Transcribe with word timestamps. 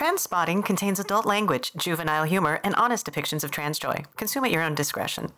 TransSpotting 0.00 0.64
contains 0.64 0.98
adult 0.98 1.26
language, 1.26 1.72
juvenile 1.76 2.24
humor, 2.24 2.58
and 2.64 2.74
honest 2.76 3.04
depictions 3.04 3.44
of 3.44 3.50
trans 3.50 3.78
joy. 3.78 4.02
Consume 4.16 4.46
at 4.46 4.50
your 4.50 4.62
own 4.62 4.74
discretion. 4.74 5.30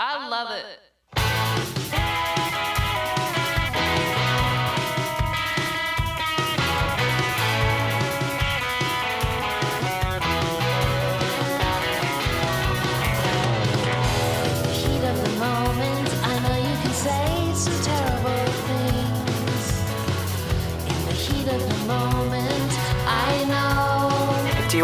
I 0.00 0.28
love 0.28 0.50
it. 0.50 1.93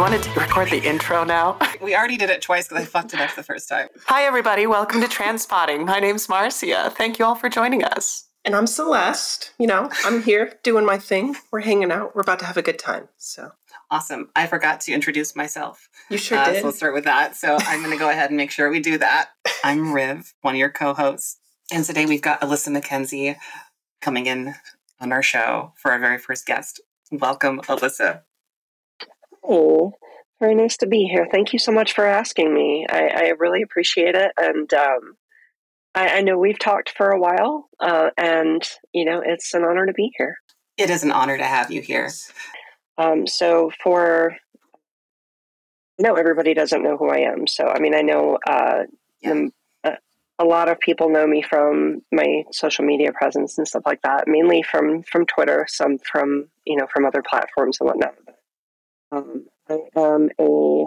You 0.00 0.04
want 0.04 0.24
to 0.24 0.40
record 0.40 0.70
the 0.70 0.82
intro 0.82 1.24
now? 1.24 1.59
We 1.82 1.95
already 1.95 2.16
did 2.16 2.30
it 2.30 2.40
twice 2.40 2.68
because 2.68 2.84
I 2.84 2.86
fucked 2.86 3.12
it 3.12 3.20
up 3.20 3.34
the 3.36 3.42
first 3.42 3.68
time. 3.68 3.88
Hi, 4.06 4.23
everybody. 4.23 4.66
Welcome 4.66 5.02
to 5.02 5.06
TransSpotting. 5.06 5.84
My 5.84 5.98
name's 6.00 6.26
Marcia. 6.26 6.90
Thank 6.96 7.18
you 7.18 7.26
all 7.26 7.34
for 7.34 7.50
joining 7.50 7.84
us. 7.84 8.26
And 8.46 8.56
I'm 8.56 8.66
Celeste. 8.66 9.52
You 9.59 9.66
know, 9.66 9.90
I'm 10.06 10.23
here 10.23 10.54
doing 10.62 10.86
my 10.86 10.96
thing. 10.96 11.36
We're 11.52 11.60
hanging 11.60 11.92
out. 11.92 12.14
We're 12.16 12.23
about 12.23 12.38
to 12.38 12.46
have 12.46 12.56
a 12.56 12.62
good 12.62 12.78
time. 12.78 13.09
So 13.18 13.50
Awesome. 13.90 14.30
I 14.34 14.46
forgot 14.46 14.80
to 14.82 14.92
introduce 14.92 15.36
myself. 15.36 15.86
you 16.09 16.16
sure 16.16 16.38
Uh, 16.38 16.46
did. 16.46 16.60
So 16.60 16.66
let's 16.68 16.78
start 16.78 16.95
with 16.95 17.04
that. 17.04 17.37
So 17.37 17.59
I'm 17.60 17.80
going 17.80 17.92
to 17.92 17.98
go 17.98 18.09
ahead 18.09 18.30
and 18.30 18.38
make 18.38 18.51
sure 18.51 18.70
we 18.70 18.80
do 18.80 18.96
that. 18.96 19.28
I'm 19.62 19.92
Riv, 19.92 20.32
one 20.40 20.54
of 20.54 20.59
your 20.59 20.70
co-hosts, 20.70 21.38
and 21.70 21.84
today 21.84 22.06
we've 22.06 22.23
got 22.23 22.40
Alyssa 22.40 22.74
MacKenzie 22.74 23.37
coming 24.01 24.24
in 24.24 24.54
on 24.98 25.12
our 25.12 25.23
show 25.23 25.74
for 25.76 25.92
our 25.92 25.98
very 25.98 26.16
first 26.16 26.46
guest. 26.46 26.80
Welcome, 27.12 27.60
Alyssa. 27.62 28.23
Oh, 29.43 29.93
very 30.41 30.55
nice 30.55 30.77
to 30.79 30.87
be 30.87 31.05
here. 31.05 31.27
Thank 31.30 31.53
you 31.53 31.59
so 31.59 31.73
much 31.73 31.95
for 31.95 32.05
asking 32.07 32.52
me. 32.52 32.87
I, 32.88 33.09
I 33.09 33.33
really 33.38 33.63
appreciate 33.63 34.15
it. 34.15 34.32
And 34.38 34.73
um, 34.73 35.15
I, 35.95 36.19
I 36.19 36.21
know 36.23 36.38
we've 36.38 36.59
talked 36.59 36.91
for 36.97 37.10
a 37.10 37.19
while, 37.21 37.69
uh, 37.80 38.10
and 38.16 38.63
you 38.93 39.05
know 39.05 39.23
it's 39.24 39.55
an 39.55 39.65
honor 39.65 39.87
to 39.87 39.93
be 39.93 40.13
here. 40.16 40.37
It 40.77 40.88
is 40.91 41.02
an 41.02 41.10
honor 41.10 41.37
to 41.37 41.45
have 41.45 41.71
you 41.71 41.82
here. 41.82 42.10
Um, 42.97 43.27
so 43.27 43.71
for 43.82 44.37
no, 45.99 46.15
everybody 46.15 46.54
doesn't 46.54 46.82
know 46.82 46.97
who 46.97 47.10
I 47.10 47.19
am. 47.19 47.47
So 47.47 47.66
I 47.66 47.79
mean, 47.80 47.95
I 47.95 48.02
know 48.02 48.38
uh, 48.47 48.85
Yeah. 49.21 49.35
the- 49.35 49.51
uh, 49.85 49.97
a 50.38 50.45
lot 50.45 50.69
of 50.71 50.79
people 50.80 51.10
know 51.10 51.27
me 51.27 51.43
from 51.43 52.01
my 52.13 52.45
social 52.52 52.85
media 52.85 53.13
presence 53.13 53.59
and 53.59 53.69
stuff 53.69 53.82
like 53.85 54.01
that. 54.02 54.25
Mainly 54.27 54.63
from 54.63 55.02
from 55.02 55.27
Twitter, 55.27 55.66
some 55.69 55.99
from 55.99 56.49
you 56.65 56.77
know 56.77 56.87
from 56.93 57.04
other 57.04 57.23
platforms 57.23 57.79
and 57.80 57.88
whatnot. 57.88 58.15
Um, 59.13 59.47
I 59.69 59.79
am 59.97 60.30
a 60.39 60.85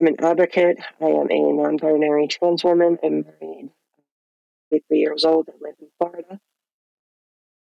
I'm 0.00 0.08
an 0.08 0.16
advocate. 0.24 0.78
I 1.00 1.06
am 1.06 1.30
a 1.30 1.52
non-binary 1.52 2.28
trans 2.28 2.64
woman. 2.64 2.98
I'm 3.02 3.24
married. 3.40 3.70
53 4.70 4.98
years 4.98 5.24
old. 5.24 5.48
I 5.48 5.52
live 5.60 5.74
in 5.80 5.88
Florida, 5.98 6.40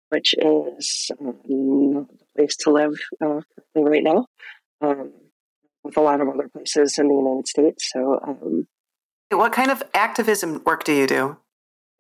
which 0.10 0.34
is 0.34 1.12
um, 1.20 1.38
not 1.46 2.08
the 2.10 2.26
place 2.36 2.56
to 2.58 2.72
live 2.72 3.00
uh, 3.22 3.42
currently 3.74 3.92
right 3.92 4.04
now, 4.04 4.28
um, 4.82 5.14
with 5.84 5.96
a 5.96 6.02
lot 6.02 6.22
of 6.22 6.28
other 6.28 6.50
places 6.50 6.98
in 6.98 7.08
the 7.08 7.14
United 7.14 7.48
States. 7.48 7.92
So 7.94 8.20
um, 8.22 8.68
What 9.30 9.54
kind 9.54 9.70
of 9.70 9.84
activism 9.94 10.64
work 10.66 10.84
do 10.84 10.94
you 10.94 11.08
do? 11.08 11.38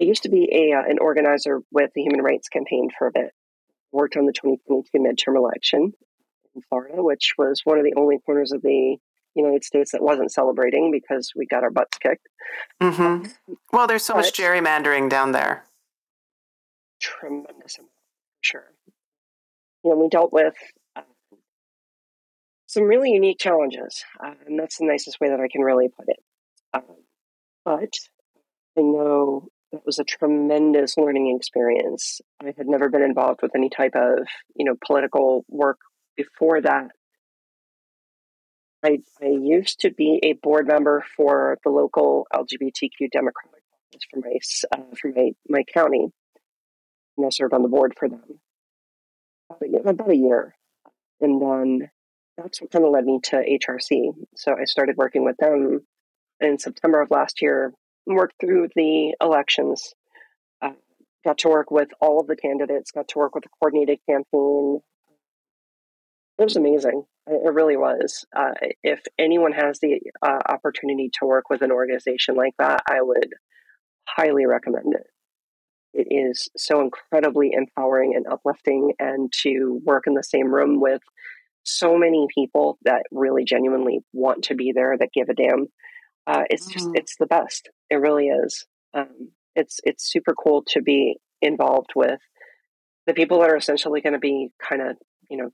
I 0.02 0.06
used 0.06 0.24
to 0.24 0.30
be 0.30 0.50
a 0.52 0.76
uh, 0.78 0.84
an 0.90 0.98
organizer 1.00 1.60
with 1.72 1.92
the 1.94 2.02
Human 2.02 2.22
Rights 2.22 2.50
Campaign 2.50 2.90
for 2.98 3.08
a 3.08 3.12
bit. 3.12 3.32
Worked 3.92 4.18
on 4.18 4.26
the 4.26 4.34
2022 4.34 4.98
midterm 4.98 5.38
election 5.38 5.94
in 6.56 6.62
Florida, 6.70 7.02
which 7.04 7.34
was 7.38 7.62
one 7.64 7.78
of 7.78 7.84
the 7.84 7.94
only 7.98 8.18
corners 8.26 8.52
of 8.52 8.62
the 8.62 8.98
United 9.36 9.64
States 9.64 9.92
that 9.92 10.04
wasn't 10.04 10.32
celebrating 10.32 10.92
because 10.92 11.32
we 11.36 11.45
got 11.45 11.64
our 11.64 11.72
butts 11.72 11.98
kicked. 11.98 12.28
hmm 12.82 13.26
Well, 13.72 13.88
there's 13.88 14.04
so 14.05 14.16
much 14.16 14.33
gerrymandering 14.33 15.10
down 15.10 15.32
there. 15.32 15.66
tremendous 17.02 17.77
amount, 17.77 17.92
for 17.92 18.44
sure. 18.44 18.72
You 19.83 19.92
know, 19.92 19.98
we 19.98 20.08
dealt 20.10 20.32
with 20.32 20.54
uh, 20.95 21.02
some 22.67 22.83
really 22.83 23.11
unique 23.11 23.39
challenges, 23.39 24.04
uh, 24.23 24.33
and 24.48 24.60
that's 24.60 24.77
the 24.77 24.86
nicest 24.86 25.20
way 25.20 25.30
that 25.30 25.39
I 25.39 25.48
can 25.52 25.61
really 25.61 25.89
put 25.89 26.06
it. 26.08 26.20
Um, 26.73 26.83
but 27.66 27.94
I 28.77 28.82
know 28.82 29.48
it 29.72 29.82
was 29.86 30.00
a 30.00 30.04
tremendous 30.04 30.98
learning 30.98 31.36
experience. 31.36 32.22
I 32.42 32.54
had 32.56 32.67
never 32.67 32.89
been 32.89 33.02
involved 33.02 33.42
with 33.42 33.56
any 33.56 33.70
type 33.70 33.95
of, 33.95 34.27
you 34.56 34.66
know, 34.66 34.76
political 34.86 35.44
work 35.50 35.80
before 36.16 36.62
that. 36.62 36.92
I, 38.86 39.00
I 39.22 39.28
used 39.28 39.82
to 39.82 39.92
be 39.92 40.20
a 40.24 40.34
board 40.34 40.68
member 40.68 41.06
for 41.16 41.58
the 41.64 41.70
local 41.70 42.28
LGBTQ 42.34 43.12
Democratic 43.12 43.64
Caucus 43.94 44.08
for 44.12 44.20
my 44.20 44.78
uh, 44.78 44.96
for 45.00 45.12
my, 45.16 45.32
my 45.48 45.64
county 45.74 46.10
and 47.18 47.26
I 47.26 47.30
served 47.30 47.54
on 47.54 47.62
the 47.62 47.70
board 47.70 47.94
for 47.98 48.10
them 48.10 48.22
about 49.86 50.12
a, 50.12 50.16
year. 50.16 50.56
And 51.22 51.42
then 51.42 51.90
that's 52.38 52.62
what 52.62 52.72
kind 52.72 52.86
of 52.86 52.92
led 52.92 53.06
me 53.06 53.20
to 53.26 53.36
HRC. 53.36 54.14
So 54.36 54.56
I 54.60 54.66
started 54.66 54.98
working 54.98 55.24
with 55.24 55.38
them 55.38 55.82
in 56.40 56.58
September 56.58 57.02
of 57.02 57.12
last 57.12 57.42
year, 57.42 57.74
worked 58.06 58.36
through 58.40 58.70
the 58.76 59.16
elections, 59.22 59.94
uh, 60.62 60.72
got 61.24 61.38
to 61.40 61.50
work 61.50 61.70
with 61.70 61.90
all 62.02 62.20
of 62.20 62.28
the 62.28 62.36
candidates, 62.36 62.92
got 62.92 63.08
to 63.10 63.20
work 63.20 63.36
with 63.36 63.45
a 63.45 63.50
coordinated 63.60 64.00
campaign. 64.10 64.80
It 66.39 66.44
was 66.44 66.55
amazing. 66.55 67.05
It 67.27 67.54
really 67.54 67.77
was. 67.77 68.26
Uh, 68.36 68.52
if 68.83 69.02
anyone 69.20 69.54
has 69.54 69.80
the 69.80 69.99
uh, 70.21 70.39
opportunity 70.49 71.10
to 71.20 71.26
work 71.26 71.49
with 71.49 71.61
an 71.61 71.71
organization 71.71 72.36
like 72.36 72.54
that, 72.60 72.82
I 72.89 73.02
would 73.02 73.33
highly 74.08 74.45
recommend 74.45 74.94
it 74.95 75.08
it 75.94 76.08
is 76.10 76.49
so 76.58 76.82
incredibly 76.82 77.52
empowering 77.54 78.16
and 78.16 78.26
uplifting 78.27 78.94
and 78.99 79.32
to 79.32 79.80
work 79.86 80.05
in 80.08 80.14
the 80.16 80.23
same 80.23 80.54
room 80.54 80.80
with 80.82 81.02
so 81.64 81.98
many 81.98 82.27
people 82.33 82.77
that 82.83 83.04
really 83.11 83.45
genuinely 83.45 84.00
want 84.11 84.44
to 84.44 84.55
be 84.55 84.71
there 84.73 84.98
that 84.98 85.14
give 85.14 85.30
a 85.30 85.33
damn 85.33 85.67
uh, 86.27 86.44
it's 86.50 86.67
just 86.67 86.89
Mhm. 86.89 86.95
it's 86.95 87.15
the 87.17 87.26
best 87.26 87.70
it 87.89 87.95
really 87.95 88.27
is 88.27 88.65
um, 88.94 89.32
it's 89.55 89.80
it's 89.83 90.11
super 90.11 90.33
cool 90.33 90.64
to 90.67 90.82
be 90.82 91.17
involved 91.42 91.92
with 91.95 92.20
the 93.08 93.14
people 93.14 93.39
that 93.42 93.50
are 93.50 93.58
essentially 93.58 94.02
going 94.02 94.14
to 94.14 94.20
be 94.20 94.50
kind 94.61 94.82
of 94.82 94.98
you 95.30 95.38
know 95.38 95.52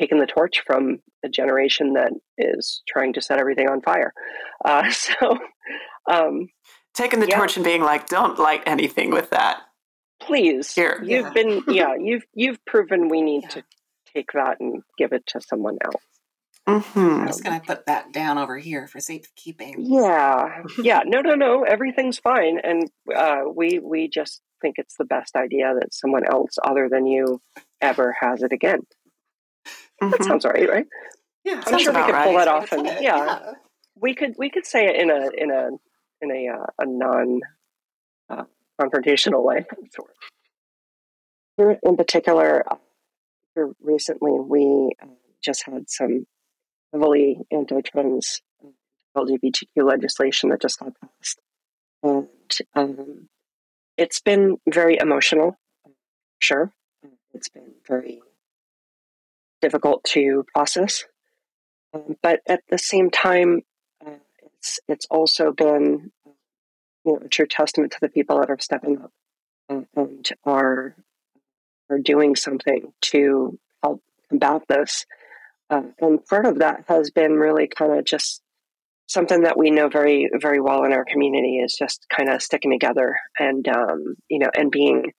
taking 0.00 0.18
the 0.18 0.26
torch 0.26 0.62
from 0.66 0.98
a 1.24 1.28
generation 1.28 1.94
that 1.94 2.12
is 2.38 2.82
trying 2.88 3.12
to 3.14 3.20
set 3.22 3.38
everything 3.38 3.68
on 3.68 3.80
fire 3.80 4.12
uh, 4.64 4.90
so 4.90 5.38
um, 6.10 6.48
Taking 6.94 7.18
the 7.20 7.26
Yeah. 7.28 7.38
torch 7.38 7.56
and 7.56 7.64
being 7.64 7.82
like, 7.82 8.06
don't 8.06 8.38
light 8.38 8.62
anything 8.66 9.10
with 9.10 9.30
that. 9.30 9.62
please 10.20 10.72
Here. 10.74 11.00
you've 11.04 11.24
Yeah. 11.24 11.30
been 11.34 11.62
yeah 11.68 11.94
you've 11.98 12.24
you've 12.34 12.64
proven 12.66 13.08
we 13.08 13.20
need 13.20 13.42
Yeah. 13.44 13.48
to 13.50 13.64
take 14.14 14.32
that 14.32 14.60
and 14.60 14.82
give 14.96 15.12
it 15.12 15.26
to 15.28 15.40
someone 15.40 15.78
else 15.84 16.02
I'm 16.66 16.80
hmm 16.80 17.26
just 17.26 17.42
going 17.44 17.60
to 17.60 17.66
put 17.66 17.84
that 17.86 18.12
down 18.12 18.38
over 18.38 18.56
here 18.56 18.86
for 18.86 19.00
safekeeping. 19.00 19.74
yeah 19.78 20.62
yeah 20.78 21.00
no 21.04 21.20
no 21.20 21.34
no 21.34 21.62
everything's 21.64 22.18
fine 22.18 22.58
and 22.62 22.88
uh, 23.14 23.42
we 23.54 23.80
we 23.80 24.08
just 24.08 24.40
think 24.62 24.76
it's 24.78 24.94
the 24.98 25.04
best 25.04 25.36
idea 25.36 25.74
that 25.78 25.92
someone 25.92 26.24
else 26.24 26.56
other 26.64 26.88
than 26.88 27.06
you 27.06 27.40
ever 27.82 28.16
has 28.20 28.42
it 28.42 28.52
again 28.52 28.80
that 30.00 30.10
Mhm. 30.20 30.24
sounds 30.24 30.44
right 30.44 30.68
right 30.68 30.86
yeah, 31.44 31.62
i'm 31.66 31.78
sure 31.78 31.92
we 31.92 31.98
about 32.00 32.06
could 32.06 32.14
pull 32.24 32.34
right. 32.34 32.44
that 32.44 32.48
off 32.48 32.72
and 32.72 32.86
yeah 33.00 33.52
we 33.96 34.14
could 34.14 34.34
we 34.38 34.50
could 34.50 34.66
say 34.66 34.86
it 34.86 34.96
in 34.96 35.10
a 35.10 35.30
in 35.36 35.50
a 35.50 35.68
in 36.20 36.30
a 36.30 36.52
uh, 36.52 36.66
a 36.78 36.86
non 36.86 37.40
uh, 38.28 38.44
confrontational 38.80 39.44
way. 39.44 39.64
Sort 39.92 40.10
of. 40.10 40.16
Here 41.56 41.78
in 41.82 41.96
particular, 41.96 42.64
uh, 42.70 42.76
here 43.54 43.70
recently 43.80 44.32
we 44.32 44.92
uh, 45.02 45.06
just 45.42 45.64
had 45.64 45.88
some 45.88 46.26
heavily 46.92 47.38
anti-trans 47.52 48.42
uh, 48.64 48.68
LGBTQ 49.16 49.84
legislation 49.84 50.50
that 50.50 50.60
just 50.60 50.78
got 50.80 50.92
passed, 51.00 51.40
and 52.02 52.28
um, 52.74 53.28
it's 53.96 54.20
been 54.20 54.56
very 54.68 54.98
emotional. 55.00 55.56
Sure, 56.40 56.72
it's 57.32 57.48
been 57.48 57.74
very 57.86 58.20
difficult 59.64 60.04
to 60.04 60.44
process, 60.54 61.04
um, 61.94 62.16
but 62.22 62.40
at 62.46 62.60
the 62.68 62.76
same 62.76 63.10
time, 63.10 63.62
uh, 64.06 64.10
it's 64.44 64.78
it's 64.88 65.06
also 65.10 65.52
been 65.52 66.12
you 67.04 67.12
know 67.12 67.18
a 67.24 67.28
true 67.28 67.46
testament 67.46 67.92
to 67.92 67.98
the 68.02 68.10
people 68.10 68.38
that 68.40 68.50
are 68.50 68.58
stepping 68.60 69.00
up 69.00 69.10
and 69.96 70.28
are 70.44 70.94
are 71.88 71.98
doing 71.98 72.36
something 72.36 72.92
to 73.00 73.58
help 73.82 74.02
combat 74.28 74.62
this. 74.68 75.06
Uh, 75.70 75.82
and 75.98 76.24
part 76.26 76.44
of 76.44 76.58
that 76.58 76.84
has 76.88 77.10
been 77.10 77.32
really 77.32 77.66
kind 77.66 77.98
of 77.98 78.04
just 78.04 78.42
something 79.06 79.42
that 79.42 79.56
we 79.56 79.70
know 79.70 79.88
very 79.88 80.28
very 80.40 80.60
well 80.60 80.84
in 80.84 80.92
our 80.92 81.06
community 81.06 81.56
is 81.56 81.74
just 81.78 82.06
kind 82.14 82.28
of 82.28 82.42
sticking 82.42 82.70
together 82.70 83.16
and 83.38 83.66
um, 83.68 84.14
you 84.28 84.38
know 84.38 84.50
and 84.54 84.70
being 84.70 85.12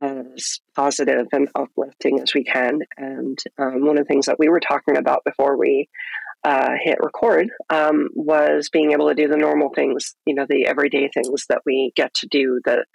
as 0.00 0.60
positive 0.74 1.26
and 1.32 1.48
uplifting 1.54 2.20
as 2.20 2.34
we 2.34 2.44
can. 2.44 2.80
And 2.96 3.38
um, 3.58 3.84
one 3.84 3.98
of 3.98 4.04
the 4.04 4.08
things 4.08 4.26
that 4.26 4.38
we 4.38 4.48
were 4.48 4.60
talking 4.60 4.96
about 4.96 5.24
before 5.24 5.56
we 5.56 5.88
uh, 6.44 6.72
hit 6.82 6.98
record 7.00 7.48
um, 7.70 8.08
was 8.14 8.68
being 8.70 8.92
able 8.92 9.08
to 9.08 9.14
do 9.14 9.28
the 9.28 9.36
normal 9.36 9.70
things, 9.74 10.14
you 10.24 10.34
know, 10.34 10.46
the 10.48 10.66
everyday 10.66 11.08
things 11.12 11.46
that 11.48 11.62
we 11.66 11.92
get 11.96 12.14
to 12.14 12.28
do 12.28 12.60
that 12.64 12.86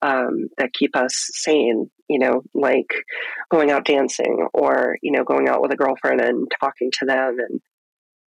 um, 0.00 0.48
that 0.58 0.72
keep 0.72 0.96
us 0.96 1.28
sane, 1.32 1.90
you 2.08 2.18
know, 2.18 2.42
like 2.54 3.04
going 3.50 3.70
out 3.70 3.84
dancing 3.84 4.46
or 4.54 4.96
you 5.02 5.12
know 5.12 5.24
going 5.24 5.48
out 5.48 5.60
with 5.60 5.72
a 5.72 5.76
girlfriend 5.76 6.20
and 6.20 6.48
talking 6.60 6.90
to 6.92 7.04
them 7.04 7.36
and 7.38 7.60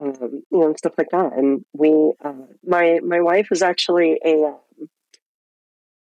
um, 0.01 0.43
you 0.51 0.59
know 0.59 0.73
stuff 0.77 0.93
like 0.97 1.09
that. 1.11 1.33
And 1.33 1.63
we, 1.73 2.13
uh, 2.23 2.33
my 2.63 2.99
my 3.03 3.21
wife 3.21 3.47
is 3.51 3.61
actually 3.61 4.19
a 4.25 4.43
um, 4.43 4.89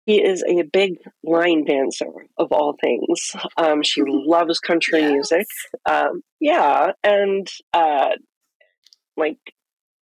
he 0.06 0.22
is 0.22 0.44
a 0.44 0.64
big 0.64 0.96
line 1.24 1.66
dancer 1.66 2.12
of 2.38 2.52
all 2.52 2.76
things. 2.82 3.36
Um, 3.58 3.84
she 3.84 4.02
loves 4.06 4.60
country 4.60 5.02
Yes. 5.02 5.12
music. 5.12 5.48
Um, 5.90 6.22
yeah, 6.40 6.92
and 7.04 7.48
uh, 7.74 8.10
like 9.16 9.38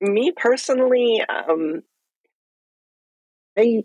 me 0.02 0.32
personally, 0.36 1.22
um, 1.28 1.82
I 3.58 3.84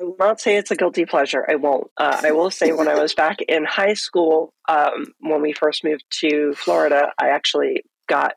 I 0.00 0.04
will 0.04 0.16
not 0.18 0.40
say 0.40 0.56
it's 0.56 0.70
a 0.70 0.76
guilty 0.76 1.06
pleasure. 1.06 1.44
I 1.48 1.54
won't. 1.56 1.90
Uh, 1.96 2.20
I 2.22 2.32
will 2.32 2.50
say 2.50 2.72
when 2.72 2.88
I 2.88 2.96
was 2.96 3.14
back 3.14 3.40
in 3.42 3.64
high 3.64 3.94
school, 3.94 4.52
um, 4.68 5.06
when 5.20 5.40
we 5.40 5.54
first 5.54 5.84
moved 5.84 6.04
to 6.20 6.54
Florida, 6.54 7.12
I 7.18 7.28
actually 7.28 7.82
got 8.08 8.34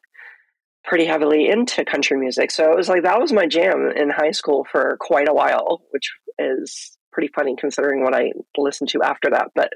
pretty 0.90 1.06
heavily 1.06 1.48
into 1.48 1.86
country 1.86 2.18
music. 2.18 2.50
So 2.50 2.72
it 2.72 2.76
was 2.76 2.90
like 2.90 3.04
that 3.04 3.22
was 3.22 3.32
my 3.32 3.46
jam 3.46 3.92
in 3.96 4.10
high 4.10 4.32
school 4.32 4.66
for 4.72 4.98
quite 5.00 5.30
a 5.30 5.34
while, 5.34 5.84
which 5.92 6.10
is 6.40 6.98
pretty 7.14 7.30
funny 7.34 7.56
considering 7.58 8.04
what 8.04 8.16
I 8.16 8.32
listened 8.58 8.90
to 8.90 9.04
after 9.04 9.30
that. 9.30 9.52
But 9.54 9.70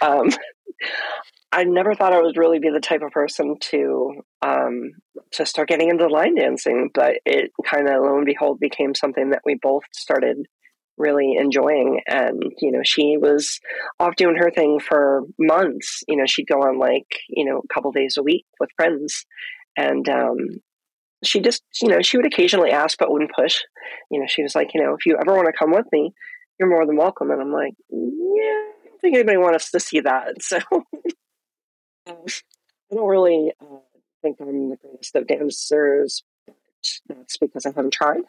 um, 0.00 0.28
I 1.52 1.64
never 1.64 1.94
thought 1.94 2.12
I 2.12 2.22
would 2.22 2.36
really 2.36 2.60
be 2.60 2.70
the 2.70 2.80
type 2.80 3.02
of 3.02 3.10
person 3.10 3.56
to 3.70 4.22
um, 4.40 4.92
to 5.32 5.44
start 5.44 5.68
getting 5.68 5.90
into 5.90 6.06
line 6.06 6.36
dancing, 6.36 6.90
but 6.94 7.16
it 7.26 7.50
kind 7.66 7.88
of 7.88 8.00
lo 8.00 8.16
and 8.16 8.24
behold 8.24 8.60
became 8.60 8.94
something 8.94 9.30
that 9.30 9.42
we 9.44 9.58
both 9.60 9.82
started 9.92 10.46
really 10.98 11.34
enjoying 11.38 12.00
and 12.06 12.52
you 12.60 12.70
know 12.70 12.82
she 12.84 13.16
was 13.16 13.60
off 13.98 14.14
doing 14.14 14.36
her 14.36 14.50
thing 14.50 14.78
for 14.78 15.22
months 15.38 16.02
you 16.06 16.16
know 16.16 16.26
she'd 16.26 16.46
go 16.46 16.60
on 16.60 16.78
like 16.78 17.06
you 17.30 17.46
know 17.46 17.58
a 17.64 17.74
couple 17.74 17.90
days 17.90 18.16
a 18.18 18.22
week 18.22 18.44
with 18.60 18.68
friends 18.76 19.24
and 19.76 20.08
um 20.08 20.36
she 21.24 21.40
just 21.40 21.62
you 21.80 21.88
know 21.88 22.00
she 22.02 22.16
would 22.16 22.26
occasionally 22.26 22.70
ask 22.70 22.98
but 22.98 23.10
wouldn't 23.10 23.32
push 23.34 23.60
you 24.10 24.18
know 24.20 24.26
she 24.26 24.42
was 24.42 24.54
like 24.54 24.70
you 24.74 24.82
know 24.82 24.94
if 24.94 25.06
you 25.06 25.16
ever 25.20 25.34
want 25.34 25.46
to 25.46 25.52
come 25.58 25.70
with 25.72 25.86
me 25.92 26.12
you're 26.58 26.68
more 26.68 26.84
than 26.86 26.96
welcome 26.96 27.30
and 27.30 27.40
i'm 27.40 27.52
like 27.52 27.74
yeah 27.90 27.98
i 27.98 28.88
don't 28.88 29.00
think 29.00 29.14
anybody 29.14 29.36
wants 29.38 29.70
to 29.70 29.80
see 29.80 30.00
that 30.00 30.28
so 30.42 30.58
i 32.08 32.12
don't 32.94 33.08
really 33.08 33.52
uh, 33.60 33.78
think 34.22 34.38
i'm 34.40 34.70
the 34.70 34.76
greatest 34.76 35.14
of 35.16 35.26
dancers 35.26 36.22
but 36.46 36.56
that's 37.08 37.36
because 37.36 37.64
i 37.66 37.70
haven't 37.70 37.92
tried 37.92 38.22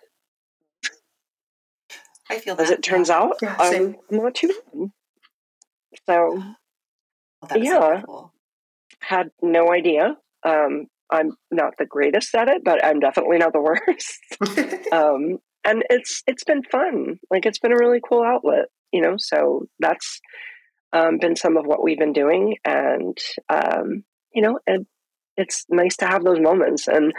I 2.29 2.39
feel 2.39 2.55
that. 2.55 2.63
as 2.63 2.69
it 2.69 2.81
turns 2.81 3.09
out 3.09 3.35
Yeah, 3.41 3.55
I'm. 3.59 3.97
I'm 4.09 4.17
not 4.17 4.33
too 4.33 4.47
bad 4.47 4.89
so 6.07 6.41
Well, 7.41 7.55
Yeah. 7.55 7.75
incredible. 7.75 8.33
had 9.01 9.29
no 9.41 9.71
idea. 9.71 10.17
Um, 10.43 10.87
I'm 11.13 11.31
not 11.51 11.73
the 11.77 11.85
greatest 11.85 12.33
at 12.35 12.49
it, 12.49 12.63
but 12.65 12.83
I'm 12.83 12.99
definitely 12.99 13.37
not 13.37 13.53
the 13.53 13.61
worst. 13.61 14.87
um, 14.91 15.37
and 15.63 15.83
it's 15.89 16.23
it's 16.27 16.43
been 16.43 16.63
fun. 16.63 17.19
Like 17.29 17.45
it's 17.45 17.59
been 17.59 17.71
a 17.71 17.77
really 17.77 18.01
cool 18.07 18.23
outlet, 18.23 18.65
you 18.91 19.01
know. 19.01 19.15
So 19.17 19.67
that's 19.79 20.19
um, 20.91 21.19
been 21.19 21.35
some 21.35 21.57
of 21.57 21.65
what 21.65 21.83
we've 21.83 21.99
been 21.99 22.13
doing, 22.13 22.57
and 22.65 23.17
um, 23.49 24.03
you 24.33 24.41
know, 24.41 24.59
and 24.67 24.85
it's 25.37 25.65
nice 25.69 25.95
to 25.97 26.05
have 26.05 26.23
those 26.23 26.39
moments. 26.39 26.87
And 26.87 27.13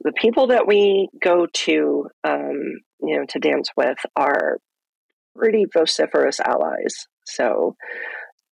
the 0.00 0.12
people 0.12 0.48
that 0.48 0.66
we 0.66 1.08
go 1.22 1.46
to, 1.52 2.08
um, 2.24 2.60
you 3.00 3.16
know, 3.16 3.24
to 3.28 3.38
dance 3.38 3.70
with 3.76 3.98
are 4.16 4.58
pretty 5.36 5.66
vociferous 5.72 6.40
allies. 6.40 7.06
So 7.26 7.76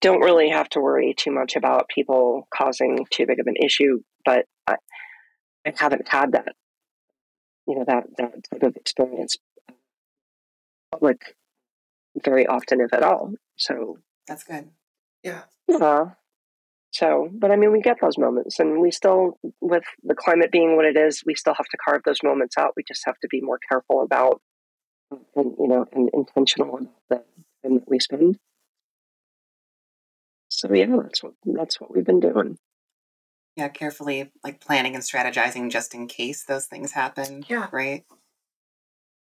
don't 0.00 0.20
really 0.20 0.50
have 0.50 0.68
to 0.70 0.80
worry 0.80 1.14
too 1.16 1.30
much 1.30 1.56
about 1.56 1.88
people 1.94 2.48
causing 2.54 3.06
too 3.10 3.26
big 3.26 3.38
of 3.38 3.46
an 3.46 3.54
issue. 3.64 4.00
But 4.24 4.46
I, 4.66 4.76
I 5.66 5.72
haven't 5.76 6.08
had 6.08 6.32
that, 6.32 6.54
you 7.66 7.76
know, 7.76 7.84
that 7.86 8.04
that 8.18 8.44
type 8.50 8.62
of 8.62 8.76
experience 8.76 9.36
public 10.92 11.36
very 12.22 12.46
often, 12.46 12.80
if 12.80 12.92
at 12.92 13.02
all. 13.02 13.32
So 13.56 13.98
That's 14.28 14.44
good. 14.44 14.70
yeah. 15.68 16.10
So, 16.92 17.30
but 17.32 17.50
I 17.50 17.56
mean, 17.56 17.72
we 17.72 17.80
get 17.80 17.96
those 18.02 18.18
moments, 18.18 18.60
and 18.60 18.78
we 18.78 18.90
still, 18.90 19.38
with 19.62 19.84
the 20.04 20.14
climate 20.14 20.52
being 20.52 20.76
what 20.76 20.84
it 20.84 20.96
is, 20.96 21.22
we 21.24 21.34
still 21.34 21.54
have 21.54 21.66
to 21.66 21.78
carve 21.82 22.02
those 22.04 22.22
moments 22.22 22.58
out. 22.58 22.74
We 22.76 22.84
just 22.86 23.02
have 23.06 23.18
to 23.20 23.28
be 23.30 23.40
more 23.40 23.58
careful 23.66 24.02
about, 24.02 24.42
and 25.10 25.54
you 25.58 25.68
know, 25.68 25.86
and 25.92 26.10
intentional 26.12 26.76
about 26.76 26.90
the 27.08 27.68
time 27.68 27.78
that 27.78 27.88
we 27.88 27.98
spend. 27.98 28.38
So 30.48 30.72
yeah, 30.74 30.94
that's 31.02 31.22
what 31.22 31.32
that's 31.46 31.80
what 31.80 31.94
we've 31.94 32.04
been 32.04 32.20
doing. 32.20 32.58
Yeah, 33.56 33.68
carefully 33.68 34.30
like 34.42 34.60
planning 34.60 34.94
and 34.94 35.04
strategizing 35.04 35.70
just 35.70 35.94
in 35.94 36.06
case 36.06 36.44
those 36.44 36.66
things 36.66 36.92
happen. 36.92 37.44
Yeah. 37.48 37.68
Right. 37.70 38.04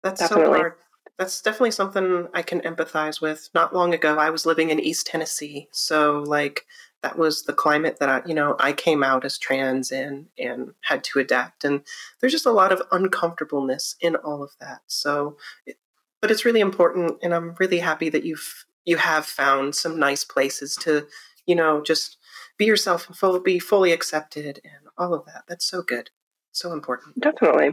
That's 0.04 0.22
Definitely. 0.22 0.46
so 0.46 0.58
hard. 0.58 0.74
That's 1.18 1.42
definitely 1.42 1.72
something 1.72 2.28
I 2.34 2.42
can 2.42 2.62
empathize 2.62 3.22
with. 3.22 3.50
Not 3.54 3.76
long 3.76 3.94
ago, 3.94 4.18
I 4.18 4.30
was 4.30 4.46
living 4.46 4.70
in 4.70 4.80
East 4.80 5.08
Tennessee, 5.08 5.68
so 5.72 6.24
like 6.26 6.66
that 7.04 7.18
was 7.18 7.44
the 7.44 7.54
climate 7.54 7.98
that 8.00 8.10
I, 8.10 8.22
you 8.26 8.34
know, 8.34 8.56
I 8.60 8.74
came 8.74 9.04
out 9.04 9.26
as 9.26 9.38
trans 9.38 9.92
in 9.92 10.28
and 10.38 10.74
had 10.82 11.04
to 11.06 11.20
adapt, 11.20 11.64
and 11.64 11.82
there's 12.20 12.32
just 12.32 12.46
a 12.46 12.52
lot 12.52 12.72
of 12.72 12.82
uncomfortableness 12.92 13.96
in 14.00 14.16
all 14.16 14.44
of 14.44 14.52
that. 14.60 14.82
So, 14.88 15.38
it, 15.66 15.78
but 16.22 16.32
it's 16.32 16.46
really 16.46 16.60
important, 16.60 17.18
and 17.22 17.34
I'm 17.34 17.56
really 17.60 17.80
happy 17.80 18.10
that 18.10 18.24
you've 18.24 18.66
you 18.86 18.98
have 18.98 19.26
found 19.26 19.76
some 19.76 20.00
nice 20.00 20.24
places 20.24 20.76
to, 20.78 21.06
you 21.46 21.56
know, 21.56 21.82
just 21.82 22.18
be 22.62 22.68
yourself 22.68 23.08
and 23.08 23.18
full, 23.18 23.40
be 23.40 23.58
fully 23.58 23.92
accepted 23.92 24.62
and 24.64 24.84
all 24.96 25.16
of 25.16 25.26
that. 25.26 25.46
That's 25.48 25.66
so 25.66 25.82
good, 25.82 26.12
so 26.52 26.74
important. 26.74 27.20
Definitely. 27.20 27.72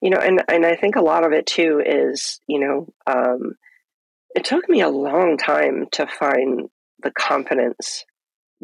You 0.00 0.08
know, 0.08 0.16
and, 0.16 0.42
and 0.48 0.64
I 0.64 0.74
think 0.74 0.96
a 0.96 1.02
lot 1.02 1.26
of 1.26 1.32
it 1.32 1.44
too 1.44 1.82
is, 1.84 2.40
you 2.46 2.58
know, 2.58 2.86
um, 3.06 3.56
it 4.34 4.46
took 4.46 4.70
me 4.70 4.80
a 4.80 4.88
long 4.88 5.36
time 5.36 5.84
to 5.92 6.06
find 6.06 6.70
the 7.02 7.10
confidence 7.10 8.06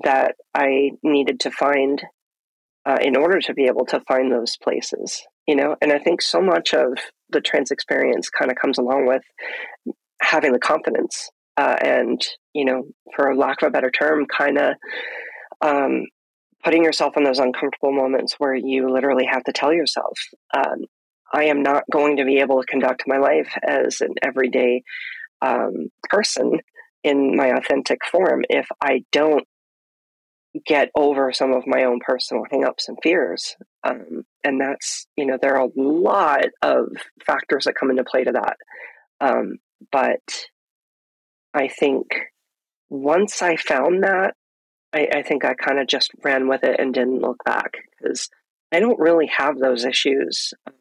that 0.04 0.36
I 0.54 0.92
needed 1.02 1.40
to 1.40 1.50
find 1.50 2.00
uh, 2.86 2.96
in 3.02 3.14
order 3.14 3.38
to 3.40 3.52
be 3.52 3.66
able 3.66 3.84
to 3.86 4.00
find 4.08 4.32
those 4.32 4.56
places, 4.56 5.22
you 5.46 5.54
know, 5.54 5.76
and 5.82 5.92
I 5.92 5.98
think 5.98 6.22
so 6.22 6.40
much 6.40 6.72
of 6.72 6.96
the 7.28 7.42
trans 7.42 7.70
experience 7.70 8.30
kind 8.30 8.50
of 8.50 8.56
comes 8.56 8.78
along 8.78 9.06
with 9.06 9.22
having 10.22 10.54
the 10.54 10.58
confidence 10.58 11.28
uh, 11.58 11.76
and, 11.82 12.22
you 12.54 12.64
know, 12.64 12.84
for 13.14 13.36
lack 13.36 13.60
of 13.60 13.68
a 13.68 13.70
better 13.70 13.90
term, 13.90 14.24
kind 14.24 14.56
of 14.56 14.72
um, 15.60 16.06
putting 16.64 16.84
yourself 16.84 17.16
in 17.16 17.24
those 17.24 17.38
uncomfortable 17.38 17.92
moments 17.92 18.34
where 18.38 18.54
you 18.54 18.90
literally 18.90 19.26
have 19.26 19.44
to 19.44 19.52
tell 19.52 19.72
yourself, 19.72 20.18
um, 20.54 20.84
I 21.32 21.44
am 21.44 21.62
not 21.62 21.84
going 21.90 22.16
to 22.16 22.24
be 22.24 22.38
able 22.38 22.60
to 22.60 22.66
conduct 22.66 23.04
my 23.06 23.18
life 23.18 23.52
as 23.62 24.00
an 24.00 24.14
everyday 24.22 24.82
um, 25.42 25.88
person 26.08 26.58
in 27.04 27.36
my 27.36 27.48
authentic 27.48 27.98
form 28.10 28.44
if 28.48 28.66
I 28.80 29.04
don't 29.12 29.46
get 30.66 30.90
over 30.94 31.32
some 31.32 31.52
of 31.52 31.66
my 31.66 31.84
own 31.84 32.00
personal 32.00 32.44
hangups 32.50 32.88
and 32.88 32.98
fears. 33.02 33.54
Um, 33.84 34.24
and 34.42 34.60
that's, 34.60 35.06
you 35.16 35.26
know, 35.26 35.38
there 35.40 35.56
are 35.56 35.66
a 35.66 35.70
lot 35.76 36.46
of 36.62 36.88
factors 37.24 37.64
that 37.64 37.74
come 37.78 37.90
into 37.90 38.04
play 38.04 38.24
to 38.24 38.32
that. 38.32 38.56
Um, 39.20 39.58
but 39.92 40.46
I 41.54 41.68
think 41.68 42.06
once 42.88 43.42
I 43.42 43.56
found 43.56 44.02
that, 44.02 44.34
I, 44.92 45.08
I 45.16 45.22
think 45.22 45.44
I 45.44 45.54
kind 45.54 45.78
of 45.78 45.86
just 45.86 46.10
ran 46.24 46.48
with 46.48 46.64
it 46.64 46.80
and 46.80 46.94
didn't 46.94 47.20
look 47.20 47.42
back 47.44 47.74
because 47.98 48.28
I 48.72 48.80
don't 48.80 48.98
really 48.98 49.26
have 49.26 49.58
those 49.58 49.84
issues, 49.84 50.52
um, 50.66 50.74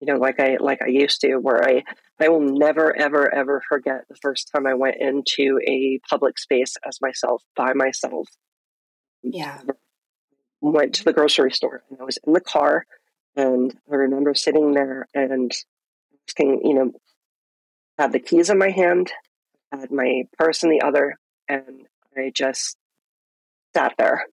you 0.00 0.12
know, 0.12 0.18
like 0.18 0.40
I 0.40 0.56
like 0.58 0.82
I 0.82 0.86
used 0.88 1.20
to. 1.20 1.36
Where 1.36 1.62
I 1.62 1.84
I 2.18 2.28
will 2.28 2.40
never 2.40 2.96
ever 2.96 3.32
ever 3.32 3.62
forget 3.68 4.04
the 4.08 4.16
first 4.16 4.50
time 4.52 4.66
I 4.66 4.74
went 4.74 4.96
into 4.98 5.60
a 5.66 6.00
public 6.08 6.38
space 6.38 6.76
as 6.86 7.00
myself 7.00 7.42
by 7.56 7.72
myself. 7.74 8.28
Yeah. 9.22 9.60
Went 10.60 10.94
to 10.96 11.04
the 11.04 11.12
grocery 11.12 11.52
store 11.52 11.82
and 11.90 11.98
I 12.00 12.04
was 12.04 12.18
in 12.26 12.32
the 12.32 12.40
car, 12.40 12.86
and 13.36 13.76
I 13.90 13.94
remember 13.94 14.34
sitting 14.34 14.72
there 14.72 15.06
and 15.14 15.52
asking, 16.28 16.62
you 16.64 16.74
know, 16.74 16.92
had 17.98 18.12
the 18.12 18.20
keys 18.20 18.50
in 18.50 18.58
my 18.58 18.70
hand, 18.70 19.12
had 19.72 19.90
my 19.90 20.24
purse 20.38 20.62
in 20.62 20.70
the 20.70 20.82
other, 20.82 21.16
and 21.48 21.86
I 22.16 22.30
just 22.34 22.76
sat 23.76 23.94
there 23.98 24.24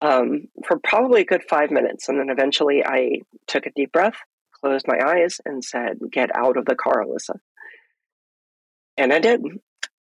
um, 0.00 0.48
for 0.66 0.78
probably 0.82 1.22
a 1.22 1.26
good 1.26 1.42
five 1.48 1.70
minutes. 1.70 2.08
And 2.08 2.18
then 2.18 2.30
eventually 2.30 2.84
I 2.84 3.20
took 3.46 3.66
a 3.66 3.72
deep 3.74 3.92
breath, 3.92 4.16
closed 4.60 4.86
my 4.88 4.98
eyes, 5.04 5.40
and 5.44 5.64
said, 5.64 5.98
Get 6.10 6.34
out 6.36 6.56
of 6.56 6.64
the 6.66 6.74
car, 6.74 7.04
Alyssa. 7.04 7.36
And 8.96 9.12
I 9.12 9.18
did. 9.18 9.42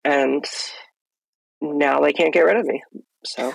and 0.04 0.44
now 1.62 2.00
they 2.02 2.12
can't 2.14 2.34
get 2.34 2.42
rid 2.46 2.58
of 2.58 2.66
me. 2.66 2.82
So 3.26 3.54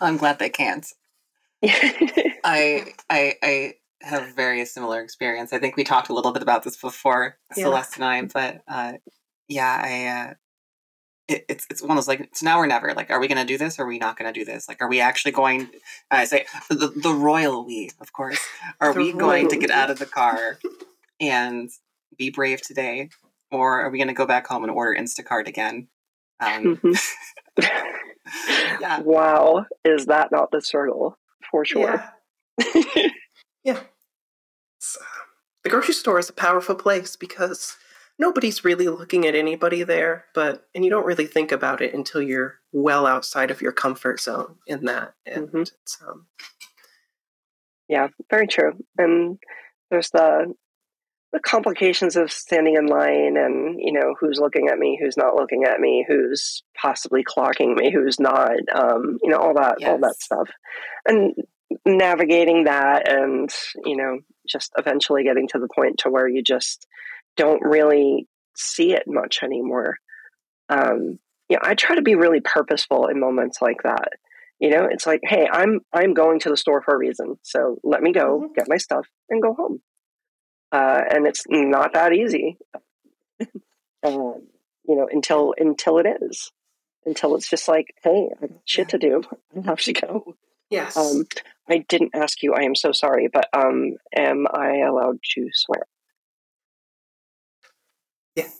I'm 0.00 0.16
glad 0.16 0.38
they 0.38 0.48
can't. 0.50 0.86
I 1.64 2.86
I 3.10 3.34
I 3.42 3.72
have 4.02 4.28
a 4.28 4.32
very 4.32 4.64
similar 4.66 5.00
experience. 5.00 5.52
I 5.52 5.58
think 5.58 5.76
we 5.76 5.84
talked 5.84 6.08
a 6.08 6.14
little 6.14 6.32
bit 6.32 6.42
about 6.42 6.62
this 6.62 6.76
before, 6.76 7.38
Yeah. 7.56 7.64
Celeste 7.64 7.96
and 7.96 8.04
I, 8.04 8.22
but 8.22 8.60
uh, 8.68 8.92
yeah, 9.48 9.80
I 9.82 10.06
uh, 10.30 10.34
it, 11.28 11.44
it's 11.48 11.66
it's 11.70 11.82
one 11.82 11.92
of 11.92 11.96
those 11.96 12.08
like 12.08 12.20
it's 12.20 12.42
now 12.42 12.58
or 12.58 12.66
never. 12.66 12.92
Like, 12.94 13.10
are 13.10 13.20
we 13.20 13.28
going 13.28 13.38
to 13.38 13.44
do 13.44 13.58
this 13.58 13.78
or 13.78 13.84
are 13.84 13.86
we 13.86 13.98
not 13.98 14.16
going 14.18 14.32
to 14.32 14.38
do 14.38 14.44
this? 14.44 14.68
Like, 14.68 14.82
are 14.82 14.88
we 14.88 15.00
actually 15.00 15.32
going? 15.32 15.68
I 16.10 16.24
say 16.24 16.46
the 16.68 16.92
the 16.96 17.12
royal 17.12 17.64
we, 17.64 17.90
of 18.00 18.12
course. 18.12 18.40
Are 18.80 18.92
we 18.92 19.12
going 19.12 19.48
to 19.48 19.56
get 19.56 19.70
out 19.70 19.90
of 19.90 19.98
the 19.98 20.06
car 20.06 20.58
and 21.20 21.70
be 22.16 22.30
brave 22.30 22.60
today, 22.62 23.10
or 23.50 23.80
are 23.80 23.90
we 23.90 23.98
going 23.98 24.08
to 24.08 24.14
go 24.14 24.26
back 24.26 24.46
home 24.46 24.62
and 24.64 24.72
order 24.72 24.94
Instacart 24.98 25.48
again? 25.48 25.88
Um, 26.40 26.76
Mhm. 26.84 27.12
yeah, 28.80 29.00
wow, 29.00 29.64
is 29.84 30.06
that 30.06 30.32
not 30.32 30.50
the 30.50 30.60
struggle 30.60 31.16
for 31.50 31.64
sure? 31.64 32.04
Yeah. 32.74 33.08
yeah. 33.62 33.80
So, 34.80 34.98
the 35.62 35.70
grocery 35.70 35.94
store 35.94 36.18
is 36.18 36.28
a 36.28 36.32
powerful 36.32 36.74
place 36.74 37.14
because 37.16 37.76
nobody's 38.18 38.64
really 38.64 38.88
looking 38.88 39.26
at 39.26 39.34
anybody 39.34 39.82
there, 39.82 40.26
but 40.34 40.68
and 40.74 40.84
you 40.84 40.90
don't 40.90 41.06
really 41.06 41.26
think 41.26 41.52
about 41.52 41.80
it 41.80 41.94
until 41.94 42.22
you're 42.22 42.60
well 42.72 43.06
outside 43.06 43.50
of 43.50 43.60
your 43.62 43.72
comfort 43.72 44.20
zone 44.20 44.56
in 44.66 44.84
that. 44.86 45.14
And 45.26 45.48
Mhm. 45.48 45.62
it's 45.62 45.98
um 46.06 46.26
Yeah, 47.88 48.08
very 48.30 48.46
true. 48.46 48.72
And 48.98 49.38
there's 49.90 50.10
the 50.10 50.54
the 51.32 51.40
complications 51.40 52.14
of 52.14 52.30
standing 52.30 52.76
in 52.76 52.86
line 52.86 53.36
and 53.36 53.80
you 53.80 53.92
know 53.92 54.14
who's 54.20 54.38
looking 54.38 54.68
at 54.68 54.78
me, 54.78 54.98
who's 55.02 55.16
not 55.16 55.34
looking 55.34 55.64
at 55.64 55.80
me, 55.80 56.04
who's 56.06 56.62
possibly 56.80 57.24
clocking 57.24 57.74
me, 57.74 57.90
who's 57.92 58.20
not. 58.20 58.52
Um, 58.72 59.18
you 59.22 59.30
know 59.30 59.38
all 59.38 59.54
that 59.54 59.78
all 59.84 59.98
that 59.98 60.16
stuff, 60.20 60.48
and 61.06 61.34
navigating 61.84 62.64
that, 62.64 63.08
and 63.08 63.50
you 63.84 63.96
know 63.96 64.20
just 64.48 64.72
eventually 64.78 65.24
getting 65.24 65.48
to 65.48 65.58
the 65.58 65.68
point 65.74 65.98
to 65.98 66.10
where 66.10 66.28
you 66.28 66.42
just 66.42 66.86
don't 67.36 67.62
really 67.62 68.26
see 68.56 68.92
it 68.92 69.04
much 69.06 69.40
anymore. 69.42 69.96
Um, 70.68 71.18
you 71.48 71.56
know, 71.56 71.62
I 71.62 71.74
try 71.74 71.96
to 71.96 72.02
be 72.02 72.14
really 72.14 72.40
purposeful 72.40 73.06
in 73.08 73.20
moments 73.20 73.60
like 73.60 73.82
that. 73.84 74.08
You 74.60 74.70
know, 74.70 74.86
it's 74.90 75.06
like, 75.06 75.20
hey, 75.24 75.46
I'm 75.50 75.80
I'm 75.92 76.14
going 76.14 76.38
to 76.40 76.48
the 76.48 76.56
store 76.56 76.80
for 76.80 76.94
a 76.94 76.98
reason, 76.98 77.38
so 77.42 77.78
let 77.82 78.02
me 78.02 78.12
go 78.12 78.40
Mhm. 78.40 78.54
get 78.54 78.68
my 78.68 78.76
stuff 78.78 79.06
and 79.28 79.42
go 79.42 79.52
home. 79.52 79.82
Uh, 80.72 81.02
and 81.10 81.26
it's 81.26 81.44
not 81.48 81.92
that 81.92 82.12
easy, 82.12 82.56
um, 84.02 84.46
you 84.86 84.96
know, 84.96 85.08
until 85.10 85.54
until 85.58 85.98
it 85.98 86.06
is, 86.22 86.52
until 87.04 87.34
it's 87.36 87.48
just 87.48 87.68
like, 87.68 87.94
hey, 88.02 88.28
I 88.42 88.46
got 88.46 88.58
shit 88.64 88.88
to 88.90 88.98
do. 88.98 89.22
I 89.56 89.60
have 89.66 89.80
to 89.80 89.92
go. 89.92 90.36
yes. 90.70 90.96
Um, 90.96 91.26
I 91.68 91.78
didn't 91.88 92.14
ask 92.14 92.42
you. 92.42 92.54
I 92.54 92.62
am 92.62 92.74
so 92.74 92.92
sorry, 92.92 93.28
but 93.32 93.48
um, 93.52 93.96
am 94.16 94.46
I 94.52 94.78
allowed 94.78 95.18
to 95.34 95.48
swear? 95.52 95.82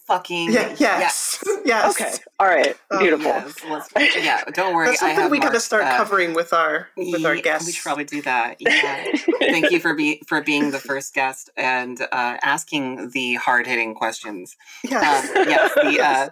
Fucking 0.07 0.53
yeah, 0.53 0.75
yes. 0.79 1.43
Yes. 1.65 1.99
Okay, 2.01 2.13
all 2.39 2.47
right, 2.47 2.77
Um, 2.91 2.99
beautiful. 3.01 3.27
Yes, 3.27 3.91
yeah, 4.17 4.45
don't 4.53 4.75
worry. 4.75 4.89
That's 4.89 5.01
something 5.01 5.31
we 5.31 5.39
gotta 5.39 5.61
start 5.61 5.85
uh, 5.85 5.97
covering 5.97 6.35
with 6.35 6.53
our 6.53 6.89
with 6.97 7.25
our 7.25 7.37
guests. 7.37 7.67
We 7.67 7.73
should 7.73 7.83
probably 7.83 8.05
do 8.05 8.23
that. 8.23 8.57
Yeah. 8.61 9.13
Thank 9.41 9.71
you 9.71 9.81
for 9.81 9.95
being 9.95 10.19
for 10.27 10.41
being 10.43 10.71
the 10.71 10.79
first 10.79 11.15
guest 11.15 11.51
and 11.57 12.01
uh, 12.01 12.37
asking 12.43 13.11
the 13.11 13.35
hard 13.35 13.67
hitting 13.67 13.95
questions. 13.95 14.57
Yes. 14.85 15.31
Um, 15.31 15.49
yes, 15.49 15.75
the 15.75 16.01
uh, 16.05 16.29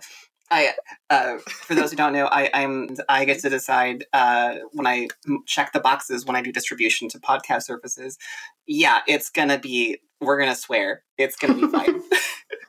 I 0.50 0.72
uh, 1.10 1.38
for 1.46 1.74
those 1.74 1.90
who 1.90 1.96
don't 1.96 2.12
know, 2.12 2.26
I, 2.26 2.50
I'm 2.52 2.90
I 3.08 3.24
get 3.24 3.40
to 3.40 3.48
decide 3.48 4.04
uh, 4.12 4.56
when 4.72 4.86
I 4.86 5.08
check 5.46 5.72
the 5.72 5.80
boxes 5.80 6.26
when 6.26 6.36
I 6.36 6.42
do 6.42 6.52
distribution 6.52 7.08
to 7.10 7.18
podcast 7.18 7.62
services. 7.64 8.18
Yeah, 8.66 9.00
it's 9.08 9.30
gonna 9.30 9.58
be. 9.58 9.98
We're 10.20 10.38
gonna 10.38 10.54
swear. 10.54 11.02
It's 11.18 11.36
gonna 11.36 11.54
be 11.54 11.66
fine. 11.66 12.02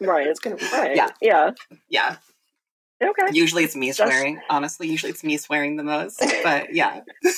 Right, 0.06 0.28
it's 0.28 0.40
gonna 0.40 0.56
be 0.58 0.66
right, 0.72 0.96
Yeah. 0.96 1.10
yeah, 1.22 1.52
yeah. 1.90 2.16
okay. 3.02 3.28
Usually 3.32 3.64
it's 3.64 3.76
me 3.76 3.88
Just- 3.88 3.98
swearing. 4.00 4.40
Honestly, 4.50 4.88
usually 4.88 5.12
it's 5.12 5.24
me 5.24 5.38
swearing 5.38 5.76
the 5.78 5.84
most. 5.84 6.24
But 6.44 6.74
yeah, 6.74 7.02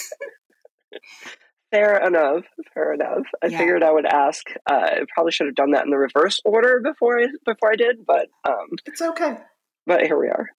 Fair 1.71 1.97
enough. 2.07 2.43
Fair 2.73 2.93
enough. 2.93 3.23
I 3.43 3.47
Yeah. 3.47 3.57
figured 3.57 3.83
I 3.83 3.91
would 3.91 4.05
ask. 4.05 4.45
Uh, 4.69 4.73
I 4.73 4.99
probably 5.13 5.31
should 5.33 5.47
have 5.47 5.55
done 5.55 5.71
that 5.71 5.83
in 5.83 5.89
the 5.91 5.97
reverse 5.97 6.39
order 6.45 6.79
before 6.81 7.19
I 7.19 7.25
before 7.45 7.71
I 7.71 7.75
did, 7.75 8.05
but 8.05 8.29
um, 8.47 8.67
It's 8.85 9.01
okay. 9.01 9.37
but 9.85 10.01
here 10.03 10.17
we 10.17 10.27
are. 10.29 10.49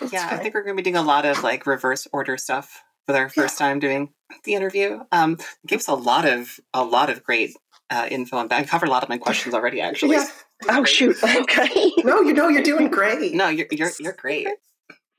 It's 0.00 0.12
yeah, 0.12 0.28
I 0.30 0.38
think 0.38 0.54
we're 0.54 0.62
going 0.62 0.74
to 0.76 0.82
be 0.82 0.90
doing 0.90 0.96
a 0.96 1.02
lot 1.06 1.26
of 1.26 1.42
like 1.42 1.66
reverse 1.66 2.06
order 2.12 2.38
stuff 2.38 2.82
with 3.06 3.16
our 3.16 3.28
first 3.28 3.58
time 3.58 3.78
doing 3.78 4.14
the 4.44 4.54
interview. 4.54 5.00
Um, 5.12 5.32
it 5.34 5.66
gives 5.66 5.86
a 5.88 5.94
lot 5.94 6.24
of 6.24 6.58
a 6.72 6.82
lot 6.82 7.10
of 7.10 7.22
great 7.22 7.54
uh, 7.90 8.06
info 8.10 8.38
and 8.38 8.50
I 8.50 8.64
covered 8.64 8.88
a 8.88 8.92
lot 8.92 9.02
of 9.02 9.10
my 9.10 9.18
questions 9.18 9.54
already. 9.54 9.82
Actually, 9.82 10.12
Yeah. 10.16 10.26
Oh 10.68 10.84
shoot. 10.84 11.16
Okay. 11.24 11.92
No, 12.04 12.20
you 12.22 12.32
know 12.32 12.48
you're 12.48 12.62
doing 12.62 12.88
great. 12.88 13.34
no, 13.34 13.48
you're 13.48 13.66
you're 13.70 13.90
you're 14.00 14.12
great. 14.12 14.48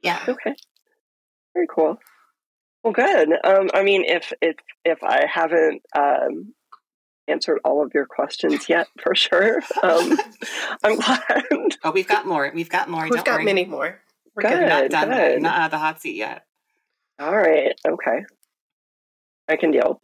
Yeah, 0.02 0.24
Okay. 0.28 0.56
Very 1.54 1.68
cool. 1.74 1.98
Well, 2.84 2.94
good. 2.94 3.30
Um, 3.44 3.70
I 3.74 3.82
mean, 3.84 4.04
if 4.06 4.32
if 4.42 4.56
if 4.84 5.04
I 5.04 5.26
haven't 5.26 5.82
um, 5.98 6.54
answered 7.28 7.60
all 7.66 7.84
of 7.84 7.92
your 7.96 8.06
questions 8.06 8.70
yet, 8.70 8.88
for 9.02 9.16
sure, 9.16 9.62
um, 9.82 10.18
I'm 10.84 10.96
glad. 10.98 11.44
oh, 11.84 11.92
we've 11.92 12.08
got 12.08 12.28
more. 12.28 12.52
We've 12.54 12.70
got 12.70 12.90
more. 12.90 13.04
We've 13.06 13.14
don't 13.14 13.26
got 13.26 13.36
worry. 13.38 13.46
many 13.46 13.66
more. 13.66 14.00
We're 14.36 14.44
Good. 14.44 14.50
getting 14.50 14.68
You're 14.68 14.90
not 14.90 14.92
done. 14.92 15.10
good. 15.10 15.42
Not 15.42 15.58
out 15.60 15.66
of 15.66 15.72
the 15.72 15.78
hot 15.80 16.02
seat 16.02 16.16
yet. 16.18 16.46
all 17.20 17.36
right. 17.36 17.74
Okay. 17.88 18.26
I 19.48 19.56
can 19.56 19.72
deal. 19.72 20.02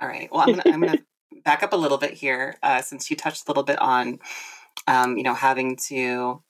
All 0.00 0.08
right. 0.08 0.28
Well, 0.32 0.40
I'm 0.40 0.48
gonna 0.56 0.62
I'm 0.66 0.80
gonna 0.80 0.98
back 1.46 1.62
up 1.62 1.72
a 1.72 1.76
little 1.76 1.96
bit 1.96 2.12
here, 2.12 2.56
uh, 2.62 2.82
since 2.82 3.08
you 3.08 3.16
touched 3.16 3.46
a 3.46 3.50
little 3.50 3.62
bit 3.62 3.78
on, 3.78 4.18
um, 4.88 5.16
you 5.16 5.22
know, 5.22 5.32
having 5.32 5.76
to 5.76 6.42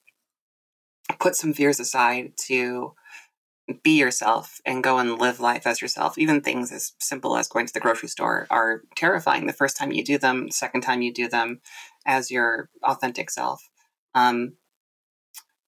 put 1.20 1.36
some 1.36 1.52
fears 1.52 1.78
aside 1.78 2.32
to 2.36 2.94
be 3.82 3.98
yourself 3.98 4.60
and 4.64 4.82
go 4.82 4.98
and 4.98 5.18
live 5.18 5.38
life 5.38 5.66
as 5.66 5.82
yourself. 5.82 6.16
Even 6.16 6.40
things 6.40 6.72
as 6.72 6.94
simple 6.98 7.36
as 7.36 7.46
going 7.46 7.66
to 7.66 7.74
the 7.74 7.80
grocery 7.80 8.08
store 8.08 8.46
are 8.48 8.82
terrifying 8.96 9.46
the 9.46 9.52
first 9.52 9.76
time 9.76 9.92
you 9.92 10.02
do 10.02 10.16
them. 10.18 10.50
Second 10.50 10.80
time 10.80 11.02
you 11.02 11.12
do 11.12 11.28
them 11.28 11.60
as 12.06 12.30
your 12.30 12.70
authentic 12.82 13.30
self. 13.30 13.68
Um, 14.14 14.54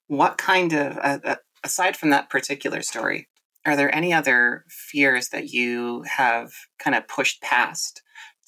what 0.07 0.39
kind 0.39 0.73
of 0.73 0.99
uh, 1.03 1.37
aside 1.63 1.97
from 1.97 2.11
that 2.11 2.31
particular 2.31 2.81
story 2.81 3.29
are 3.67 3.77
there 3.77 3.95
any 3.95 4.15
other 4.15 4.65
fears 4.69 5.29
that 5.29 5.53
you 5.53 6.03
have 6.05 6.53
kind 6.79 6.97
of 6.97 7.07
pushed 7.07 7.43
past 7.43 8.03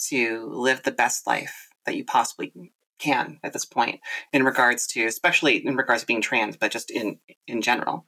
to 0.08 0.46
live 0.52 0.82
the 0.82 0.92
best 0.92 1.26
life 1.26 1.68
that 1.86 1.96
you 1.96 2.04
possibly 2.04 2.52
can 2.98 3.38
at 3.42 3.52
this 3.52 3.64
point 3.64 4.00
in 4.32 4.44
regards 4.44 4.86
to 4.86 5.06
especially 5.06 5.64
in 5.66 5.76
regards 5.76 6.02
to 6.02 6.06
being 6.06 6.20
trans 6.20 6.56
but 6.56 6.70
just 6.70 6.90
in 6.90 7.18
in 7.46 7.62
general 7.62 8.06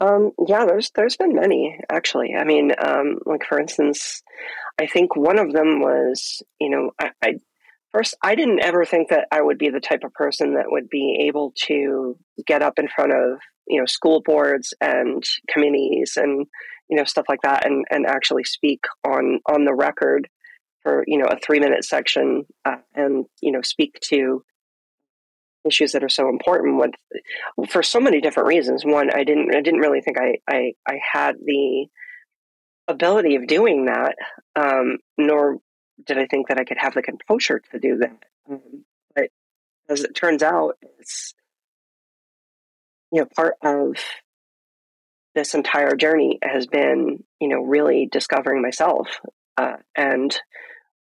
Um, 0.00 0.32
yeah, 0.48 0.64
there's 0.64 0.90
there's 0.94 1.16
been 1.16 1.34
many 1.34 1.78
actually. 1.90 2.34
I 2.34 2.44
mean, 2.44 2.72
um, 2.82 3.18
like 3.26 3.44
for 3.44 3.60
instance, 3.60 4.22
I 4.80 4.86
think 4.86 5.14
one 5.14 5.38
of 5.38 5.52
them 5.52 5.80
was, 5.80 6.42
you 6.58 6.70
know, 6.70 6.90
I, 6.98 7.10
I 7.22 7.34
first 7.92 8.16
I 8.22 8.34
didn't 8.34 8.64
ever 8.64 8.84
think 8.86 9.10
that 9.10 9.28
I 9.30 9.42
would 9.42 9.58
be 9.58 9.68
the 9.68 9.80
type 9.80 10.02
of 10.02 10.14
person 10.14 10.54
that 10.54 10.70
would 10.70 10.88
be 10.88 11.26
able 11.28 11.52
to 11.66 12.16
get 12.46 12.62
up 12.62 12.78
in 12.78 12.88
front 12.88 13.12
of 13.12 13.40
you 13.66 13.78
know 13.78 13.86
school 13.86 14.22
boards 14.24 14.72
and 14.80 15.22
committees 15.48 16.14
and 16.16 16.46
you 16.90 16.96
know 16.96 17.04
stuff 17.04 17.26
like 17.28 17.40
that 17.42 17.64
and 17.64 17.84
and 17.90 18.06
actually 18.06 18.44
speak 18.44 18.84
on 19.06 19.40
on 19.46 19.64
the 19.64 19.74
record 19.74 20.28
for 20.82 21.04
you 21.06 21.16
know 21.16 21.26
a 21.26 21.38
three 21.38 21.60
minute 21.60 21.84
section 21.84 22.44
uh, 22.64 22.76
and 22.94 23.24
you 23.40 23.52
know 23.52 23.62
speak 23.62 23.98
to 24.00 24.44
issues 25.64 25.92
that 25.92 26.04
are 26.04 26.08
so 26.08 26.28
important 26.28 26.78
with 26.78 27.70
for 27.70 27.82
so 27.82 28.00
many 28.00 28.20
different 28.20 28.48
reasons. 28.48 28.84
One, 28.84 29.10
I 29.14 29.24
didn't 29.24 29.54
I 29.54 29.60
didn't 29.60 29.80
really 29.80 30.00
think 30.00 30.18
I 30.18 30.38
I, 30.48 30.72
I 30.86 30.98
had 31.12 31.36
the 31.44 31.86
ability 32.88 33.36
of 33.36 33.46
doing 33.46 33.86
that, 33.86 34.16
um, 34.56 34.98
nor 35.16 35.58
did 36.06 36.18
I 36.18 36.26
think 36.26 36.48
that 36.48 36.58
I 36.58 36.64
could 36.64 36.78
have 36.78 36.94
the 36.94 37.02
composure 37.02 37.60
to 37.72 37.78
do 37.78 37.98
that. 37.98 38.24
Um, 38.50 38.84
but 39.14 39.30
as 39.88 40.02
it 40.02 40.14
turns 40.14 40.42
out, 40.42 40.76
it's 40.98 41.34
you 43.12 43.20
know 43.20 43.28
part 43.36 43.54
of 43.62 43.96
this 45.34 45.54
entire 45.54 45.94
journey 45.94 46.38
has 46.42 46.66
been 46.66 47.22
you 47.40 47.48
know 47.48 47.60
really 47.60 48.08
discovering 48.10 48.62
myself, 48.62 49.08
uh, 49.56 49.76
and 49.96 50.38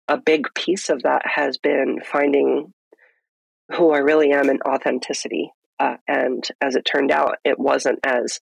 a 0.08 0.18
big 0.18 0.46
piece 0.54 0.88
of 0.88 1.02
that 1.02 1.22
has 1.24 1.58
been 1.58 2.00
finding 2.04 2.72
who 3.74 3.92
I 3.92 3.98
really 3.98 4.32
am 4.32 4.48
in 4.48 4.60
authenticity. 4.62 5.50
Uh, 5.78 5.96
and 6.08 6.46
as 6.60 6.76
it 6.76 6.82
turned 6.90 7.10
out, 7.10 7.36
it 7.44 7.58
wasn't 7.58 7.98
as 8.04 8.38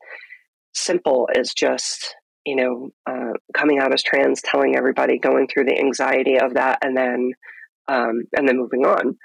simple 0.72 1.28
as 1.36 1.52
just, 1.52 2.14
you 2.44 2.56
know, 2.56 2.90
uh, 3.06 3.32
coming 3.54 3.78
out 3.78 3.92
as 3.92 4.02
trans, 4.02 4.42
telling 4.42 4.76
everybody, 4.76 5.18
going 5.18 5.48
through 5.48 5.64
the 5.64 5.78
anxiety 5.78 6.38
of 6.38 6.54
that, 6.54 6.78
and 6.82 6.96
then, 6.96 7.32
um, 7.88 8.24
and 8.36 8.46
then 8.46 8.58
moving 8.58 8.84
on. 8.84 9.16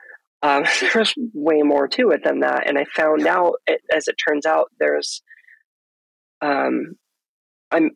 Um, 0.42 0.64
there's 0.94 1.14
way 1.34 1.62
more 1.62 1.88
to 1.90 2.10
it 2.12 2.24
than 2.24 2.40
that. 2.40 2.68
And 2.68 2.78
I 2.78 2.86
found 2.86 3.28
out, 3.28 3.56
it, 3.68 3.82
as 3.94 4.08
it 4.08 4.16
turns 4.16 4.46
out, 4.46 4.72
there's, 4.80 5.22
um, 6.42 6.96
I'm, 7.72 7.92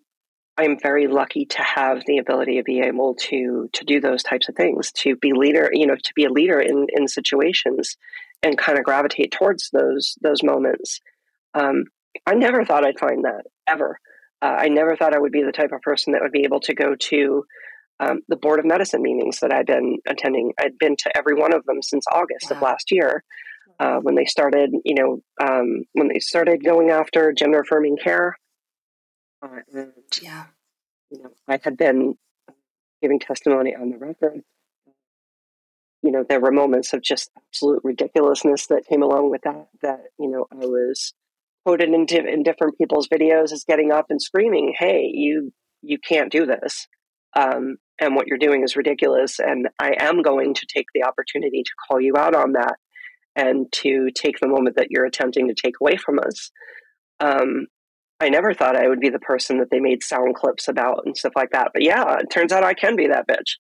I'm 0.57 0.77
very 0.79 1.07
lucky 1.07 1.45
to 1.45 1.63
have 1.63 2.03
the 2.05 2.19
ability 2.19 2.57
to 2.57 2.63
be 2.63 2.81
able 2.81 3.15
to 3.15 3.69
to 3.73 3.85
do 3.85 3.99
those 3.99 4.21
types 4.21 4.49
of 4.49 4.55
things, 4.55 4.91
to 4.97 5.15
be 5.15 5.33
leader, 5.33 5.69
you 5.73 5.87
know, 5.87 5.95
to 5.95 6.13
be 6.15 6.25
a 6.25 6.31
leader 6.31 6.59
in 6.59 6.87
in 6.95 7.07
situations, 7.07 7.97
and 8.43 8.57
kind 8.57 8.77
of 8.77 8.85
gravitate 8.85 9.31
towards 9.31 9.71
those 9.71 10.15
those 10.21 10.43
moments. 10.43 10.99
Um, 11.55 11.85
I 12.27 12.35
never 12.35 12.63
thought 12.63 12.85
I'd 12.85 12.99
find 12.99 13.25
that 13.25 13.45
ever. 13.67 13.99
Uh, 14.41 14.55
I 14.59 14.67
never 14.67 14.95
thought 14.95 15.15
I 15.15 15.19
would 15.19 15.31
be 15.31 15.43
the 15.43 15.51
type 15.51 15.71
of 15.71 15.81
person 15.81 16.13
that 16.13 16.21
would 16.21 16.31
be 16.31 16.43
able 16.43 16.59
to 16.61 16.75
go 16.75 16.95
to 16.95 17.45
um, 17.99 18.19
the 18.27 18.35
board 18.35 18.59
of 18.59 18.65
medicine 18.65 19.01
meetings 19.01 19.39
that 19.39 19.53
I'd 19.53 19.65
been 19.65 19.97
attending. 20.07 20.51
I'd 20.59 20.77
been 20.77 20.95
to 20.97 21.17
every 21.17 21.33
one 21.33 21.53
of 21.53 21.65
them 21.65 21.81
since 21.81 22.05
August 22.11 22.51
wow. 22.51 22.57
of 22.57 22.61
last 22.61 22.91
year. 22.91 23.23
Uh, 23.79 23.97
when 23.99 24.15
they 24.15 24.25
started, 24.25 24.71
you 24.85 24.95
know, 24.95 25.21
um, 25.41 25.83
when 25.93 26.07
they 26.07 26.19
started 26.19 26.63
going 26.63 26.89
after 26.89 27.33
gender 27.33 27.61
affirming 27.61 27.97
care, 27.97 28.37
uh, 29.41 29.59
and 29.73 29.91
yeah, 30.21 30.45
you 31.09 31.21
know, 31.21 31.31
I 31.47 31.59
had 31.61 31.77
been 31.77 32.15
giving 33.01 33.19
testimony 33.19 33.75
on 33.75 33.89
the 33.89 33.97
record. 33.97 34.41
You 36.01 36.11
know, 36.11 36.25
there 36.27 36.39
were 36.39 36.51
moments 36.51 36.93
of 36.93 37.01
just 37.01 37.31
absolute 37.37 37.81
ridiculousness 37.83 38.67
that 38.67 38.85
came 38.87 39.01
along 39.01 39.31
with 39.31 39.41
that. 39.43 39.67
That 39.81 40.01
you 40.19 40.29
know, 40.29 40.45
I 40.51 40.65
was 40.65 41.13
quoted 41.65 41.89
in, 41.89 42.05
di- 42.05 42.31
in 42.31 42.43
different 42.43 42.77
people's 42.77 43.07
videos 43.07 43.51
as 43.51 43.63
getting 43.67 43.91
up 43.91 44.07
and 44.09 44.21
screaming, 44.21 44.75
"Hey, 44.77 45.09
you 45.13 45.51
you 45.81 45.97
can't 45.97 46.31
do 46.31 46.45
this!" 46.45 46.87
Um, 47.35 47.77
and 47.99 48.15
what 48.15 48.27
you're 48.27 48.37
doing 48.37 48.63
is 48.63 48.75
ridiculous. 48.75 49.39
And 49.39 49.69
I 49.79 49.95
am 49.99 50.21
going 50.21 50.53
to 50.53 50.67
take 50.67 50.87
the 50.93 51.03
opportunity 51.03 51.63
to 51.63 51.71
call 51.87 51.99
you 51.99 52.15
out 52.17 52.35
on 52.35 52.53
that 52.53 52.75
and 53.35 53.71
to 53.71 54.09
take 54.15 54.39
the 54.39 54.47
moment 54.47 54.75
that 54.75 54.87
you're 54.89 55.05
attempting 55.05 55.47
to 55.47 55.55
take 55.55 55.75
away 55.81 55.97
from 55.97 56.19
us. 56.19 56.51
Um, 57.19 57.67
I 58.19 58.29
never 58.29 58.53
thought 58.53 58.77
I 58.77 58.87
would 58.87 58.99
be 58.99 59.09
the 59.09 59.19
person 59.19 59.57
that 59.57 59.69
they 59.69 59.79
made 59.79 60.03
sound 60.03 60.35
clips 60.35 60.67
about 60.67 61.03
and 61.05 61.17
stuff 61.17 61.33
like 61.35 61.51
that. 61.51 61.71
But 61.73 61.83
yeah, 61.83 62.17
it 62.19 62.27
turns 62.31 62.51
out 62.51 62.63
I 62.63 62.73
can 62.73 62.95
be 62.95 63.07
that 63.07 63.27
bitch. 63.27 63.57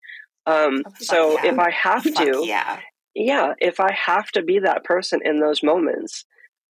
Um, 0.46 0.82
oh, 0.86 0.92
so 0.98 1.32
yeah. 1.32 1.52
if 1.52 1.58
I 1.58 1.70
have 1.70 2.02
to, 2.02 2.42
yeah. 2.44 2.80
yeah, 3.14 3.54
if 3.58 3.80
I 3.80 3.92
have 3.92 4.30
to 4.32 4.42
be 4.42 4.58
that 4.60 4.84
person 4.84 5.20
in 5.24 5.40
those 5.40 5.62
moments, 5.62 6.24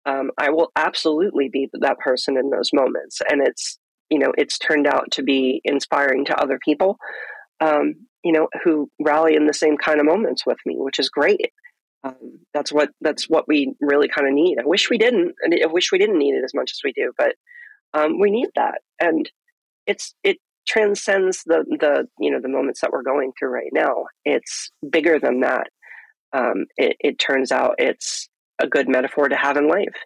um, 0.07 0.30
I 0.38 0.50
will 0.50 0.71
absolutely 0.76 1.49
be 1.49 1.69
that 1.80 1.99
person 1.99 2.37
in 2.37 2.50
those 2.50 2.71
moments. 2.73 3.21
And 3.28 3.47
it's, 3.47 3.78
you 4.09 4.19
know, 4.19 4.33
it's 4.37 4.59
turned 4.59 4.87
out 4.87 5.11
to 5.12 5.23
be 5.23 5.61
inspiring 5.64 6.25
to 6.26 6.40
other 6.40 6.59
people, 6.64 6.97
um, 7.61 7.95
you 8.25 8.33
know, 8.33 8.49
who 8.64 8.90
rally 9.00 9.35
in 9.37 9.47
the 9.47 9.54
same 9.54 9.76
kind 9.76 10.00
of 10.00 10.07
moments 10.07 10.45
with 10.47 10.59
me, 10.66 10.76
which 10.78 10.99
is 10.99 11.09
great. 11.09 11.52
Um, 12.02 12.40
that's 12.54 12.73
what 12.73 12.90
that's 13.00 13.28
what 13.28 13.47
we 13.47 13.75
really 13.80 14.09
kind 14.09 14.26
of 14.26 14.33
need. 14.33 14.59
I 14.59 14.66
wish 14.66 14.88
we 14.88 14.99
didn't. 14.99 15.35
I 15.45 15.66
wish 15.66 15.92
we 15.92 15.99
didn't 15.99 16.19
need 16.19 16.35
it 16.35 16.45
as 16.45 16.54
much 16.54 16.71
as 16.73 16.80
we 16.83 16.92
do, 16.92 17.12
but 17.16 17.35
um, 17.92 18.19
we 18.19 18.30
need 18.30 18.49
that, 18.57 18.80
and 19.00 19.30
it's 19.87 20.14
it 20.25 20.38
transcends 20.66 21.42
the 21.45 21.64
the 21.78 22.09
you 22.19 22.30
know 22.30 22.40
the 22.40 22.49
moments 22.49 22.80
that 22.80 22.92
we're 22.92 23.02
going 23.02 23.33
through 23.38 23.50
right 23.50 23.73
now. 23.73 24.04
It's 24.25 24.71
bigger 24.88 25.19
than 25.19 25.40
that. 25.40 25.69
Um, 26.33 26.66
it, 26.76 26.97
it, 27.00 27.19
turns 27.19 27.50
out 27.50 27.75
it's 27.78 28.28
a 28.62 28.69
good 28.69 28.88
metaphor 28.88 29.28
to 29.28 29.37
have 29.37 29.57
in 29.57 29.69
life. 29.69 29.97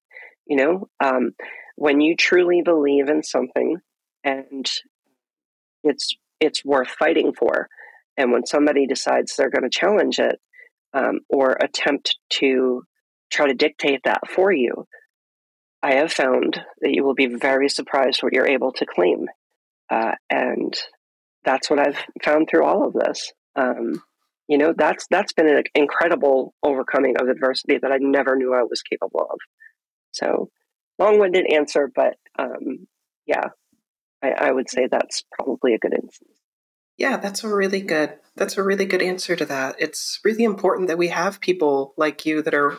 You 0.47 0.57
know, 0.57 0.89
um, 1.05 1.33
when 1.77 2.01
you 2.01 2.17
truly 2.17 2.63
believe 2.65 3.11
in 3.11 3.23
something 3.23 3.77
and 4.25 4.71
it's 5.83 6.17
it's 6.41 6.65
worth 6.65 6.89
fighting 6.89 7.35
for, 7.35 7.69
and 8.17 8.33
when 8.33 8.47
somebody 8.47 8.87
decides 8.87 9.37
they're 9.37 9.51
going 9.51 9.69
to 9.69 9.79
challenge 9.79 10.19
it 10.19 10.41
um, 10.95 11.21
or 11.29 11.53
attempt 11.53 12.17
to 12.31 12.83
try 13.31 13.49
to 13.49 13.55
dictate 13.55 14.01
that 14.05 14.29
for 14.29 14.53
you, 14.53 14.87
I 15.83 15.95
have 15.97 16.13
found 16.13 16.61
that 16.81 16.95
you 16.95 17.05
will 17.05 17.15
be 17.15 17.27
very 17.27 17.69
surprised 17.69 18.23
what 18.23 18.33
you're 18.33 18.49
able 18.49 18.73
to 18.73 18.87
claim. 18.87 19.27
Uh, 19.91 20.13
and 20.31 20.75
that's 21.45 21.69
what 21.69 21.79
I've 21.79 21.99
found 22.23 22.49
through 22.49 22.65
all 22.65 22.87
of 22.87 22.95
this. 22.95 23.33
Um, 23.55 24.03
you 24.49 24.59
know, 24.59 24.75
that's 24.77 25.07
that's 25.11 25.33
been 25.33 25.49
an 25.49 25.65
incredible 25.75 26.55
overcoming 26.63 27.17
of 27.19 27.29
adversity 27.29 27.79
that 27.79 27.93
I 27.93 27.99
never 28.01 28.37
knew 28.37 28.55
I 28.55 28.63
was 28.63 28.83
capable 28.83 29.27
of. 29.31 29.39
So, 30.13 30.51
long-winded 30.99 31.53
answer, 31.53 31.91
but 31.95 32.17
um, 32.39 32.87
yeah, 33.27 33.49
I, 34.23 34.31
I 34.31 34.53
would 34.53 34.69
say 34.71 34.87
that's 34.91 35.25
probably 35.33 35.75
a 35.75 35.79
good 35.79 35.95
instance. 35.95 36.39
Yeah, 36.97 37.17
that's 37.17 37.45
a 37.45 37.49
really 37.49 37.81
good 37.81 38.19
that's 38.37 38.57
a 38.57 38.63
really 38.63 38.85
good 38.85 39.03
answer 39.03 39.37
to 39.37 39.45
that. 39.47 39.77
It's 39.79 40.21
really 40.25 40.45
important 40.45 40.89
that 40.89 40.99
we 40.99 41.09
have 41.09 41.41
people 41.41 41.95
like 41.97 42.27
you 42.27 42.43
that 42.43 42.55
are 42.55 42.79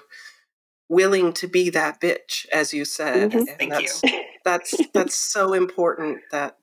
willing 0.90 1.34
to 1.34 1.48
be 1.48 1.70
that 1.70 2.02
bitch, 2.02 2.46
as 2.52 2.74
you 2.74 2.86
said. 2.86 3.32
Mm-hmm. 3.32 3.44
Thank 3.58 3.72
that's, 3.72 4.04
you. 4.04 4.22
That's 4.46 4.80
that's 4.94 5.16
so 5.16 5.54
important 5.54 6.20
that 6.30 6.58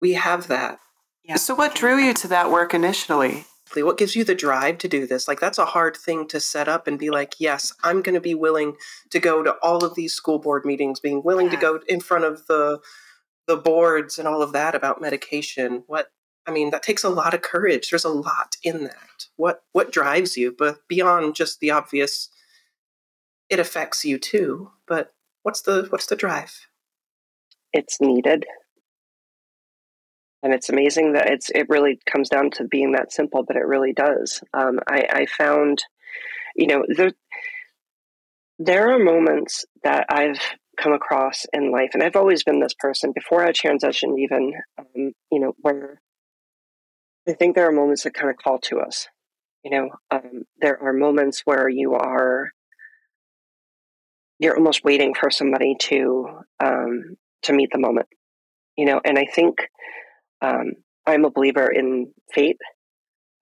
we 0.00 0.12
have 0.12 0.46
that. 0.46 0.78
Yeah. 1.24 1.34
So, 1.34 1.56
what 1.56 1.74
drew 1.74 1.98
you 1.98 2.14
to 2.14 2.28
that 2.28 2.52
work 2.52 2.72
initially? 2.72 3.46
What 3.74 3.98
gives 3.98 4.14
you 4.14 4.22
the 4.22 4.36
drive 4.36 4.78
to 4.78 4.88
do 4.88 5.04
this? 5.04 5.26
Like, 5.26 5.40
that's 5.40 5.58
a 5.58 5.64
hard 5.64 5.96
thing 5.96 6.28
to 6.28 6.38
set 6.38 6.68
up 6.68 6.86
and 6.86 6.96
be 6.96 7.10
like, 7.10 7.34
yes, 7.40 7.72
I'm 7.82 8.00
going 8.02 8.14
to 8.14 8.20
be 8.20 8.36
willing 8.36 8.76
to 9.10 9.18
go 9.18 9.42
to 9.42 9.56
all 9.60 9.84
of 9.84 9.96
these 9.96 10.14
school 10.14 10.38
board 10.38 10.64
meetings, 10.64 11.00
being 11.00 11.24
willing 11.24 11.46
yeah. 11.46 11.52
to 11.52 11.60
go 11.60 11.80
in 11.88 11.98
front 11.98 12.24
of 12.24 12.46
the 12.46 12.78
the 13.48 13.56
boards 13.56 14.16
and 14.16 14.28
all 14.28 14.40
of 14.40 14.52
that 14.52 14.76
about 14.76 15.00
medication. 15.00 15.82
What 15.88 16.12
I 16.46 16.50
mean, 16.50 16.70
that 16.70 16.82
takes 16.82 17.04
a 17.04 17.08
lot 17.08 17.34
of 17.34 17.42
courage. 17.42 17.90
There's 17.90 18.04
a 18.04 18.10
lot 18.10 18.56
in 18.62 18.84
that. 18.84 19.26
What 19.36 19.62
what 19.72 19.92
drives 19.92 20.36
you, 20.36 20.54
but 20.56 20.78
beyond 20.88 21.34
just 21.34 21.60
the 21.60 21.70
obvious 21.70 22.28
it 23.50 23.58
affects 23.58 24.04
you 24.04 24.18
too. 24.18 24.70
But 24.86 25.14
what's 25.42 25.62
the 25.62 25.86
what's 25.90 26.06
the 26.06 26.16
drive? 26.16 26.66
It's 27.72 28.00
needed. 28.00 28.46
And 30.42 30.52
it's 30.52 30.68
amazing 30.68 31.14
that 31.14 31.30
it's 31.30 31.50
it 31.50 31.68
really 31.68 31.98
comes 32.06 32.28
down 32.28 32.50
to 32.52 32.64
being 32.64 32.92
that 32.92 33.12
simple, 33.12 33.44
but 33.44 33.56
it 33.56 33.66
really 33.66 33.94
does. 33.94 34.42
Um, 34.52 34.78
I, 34.86 35.06
I 35.10 35.26
found, 35.26 35.82
you 36.54 36.66
know, 36.66 36.84
there 36.94 37.12
there 38.58 38.94
are 38.94 38.98
moments 38.98 39.64
that 39.82 40.06
I've 40.10 40.40
come 40.78 40.92
across 40.92 41.46
in 41.52 41.72
life, 41.72 41.90
and 41.94 42.02
I've 42.02 42.16
always 42.16 42.44
been 42.44 42.60
this 42.60 42.74
person 42.78 43.12
before 43.14 43.42
I 43.42 43.52
transitioned, 43.52 44.18
even, 44.18 44.52
um, 44.78 45.12
you 45.30 45.40
know, 45.40 45.54
where 45.60 46.00
I 47.28 47.32
think 47.32 47.54
there 47.54 47.68
are 47.68 47.72
moments 47.72 48.02
that 48.04 48.14
kind 48.14 48.30
of 48.30 48.36
call 48.36 48.58
to 48.64 48.80
us. 48.80 49.06
You 49.62 49.70
know, 49.70 49.90
um, 50.10 50.42
there 50.60 50.80
are 50.82 50.92
moments 50.92 51.42
where 51.44 51.68
you 51.68 51.94
are 51.94 52.50
you're 54.38 54.56
almost 54.56 54.84
waiting 54.84 55.14
for 55.14 55.30
somebody 55.30 55.76
to 55.78 56.26
um, 56.62 57.16
to 57.42 57.52
meet 57.52 57.70
the 57.72 57.78
moment, 57.78 58.08
you 58.76 58.84
know. 58.84 59.00
And 59.04 59.18
I 59.18 59.26
think 59.26 59.56
um, 60.42 60.72
I'm 61.06 61.24
a 61.24 61.30
believer 61.30 61.70
in 61.70 62.12
fate. 62.32 62.58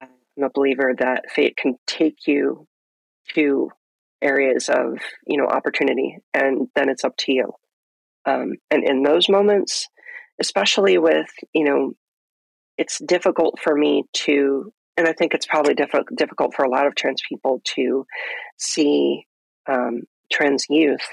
I'm 0.01 0.45
a 0.45 0.51
believer 0.55 0.95
that 0.99 1.25
fate 1.31 1.57
can 1.57 1.77
take 1.87 2.27
you 2.27 2.67
to 3.35 3.71
areas 4.21 4.69
of 4.69 4.99
you 5.27 5.39
know 5.39 5.47
opportunity, 5.47 6.19
and 6.35 6.69
then 6.75 6.89
it's 6.89 7.05
up 7.05 7.17
to 7.19 7.33
you. 7.33 7.53
Um, 8.25 8.53
and 8.71 8.85
in 8.85 9.03
those 9.03 9.29
moments, 9.29 9.89
especially 10.41 10.99
with 10.99 11.31
you 11.53 11.65
know, 11.65 11.93
it's 12.79 12.99
difficult 12.99 13.59
for 13.61 13.75
me 13.75 14.05
to, 14.13 14.73
and 14.97 15.07
I 15.07 15.13
think 15.13 15.35
it's 15.35 15.47
probably 15.47 15.75
diff- 15.75 15.91
difficult 16.17 16.55
for 16.55 16.65
a 16.65 16.71
lot 16.71 16.87
of 16.87 16.95
trans 16.95 17.23
people 17.29 17.61
to 17.75 18.07
see 18.59 19.27
um, 19.69 20.03
trans 20.33 20.67
youth 20.69 21.07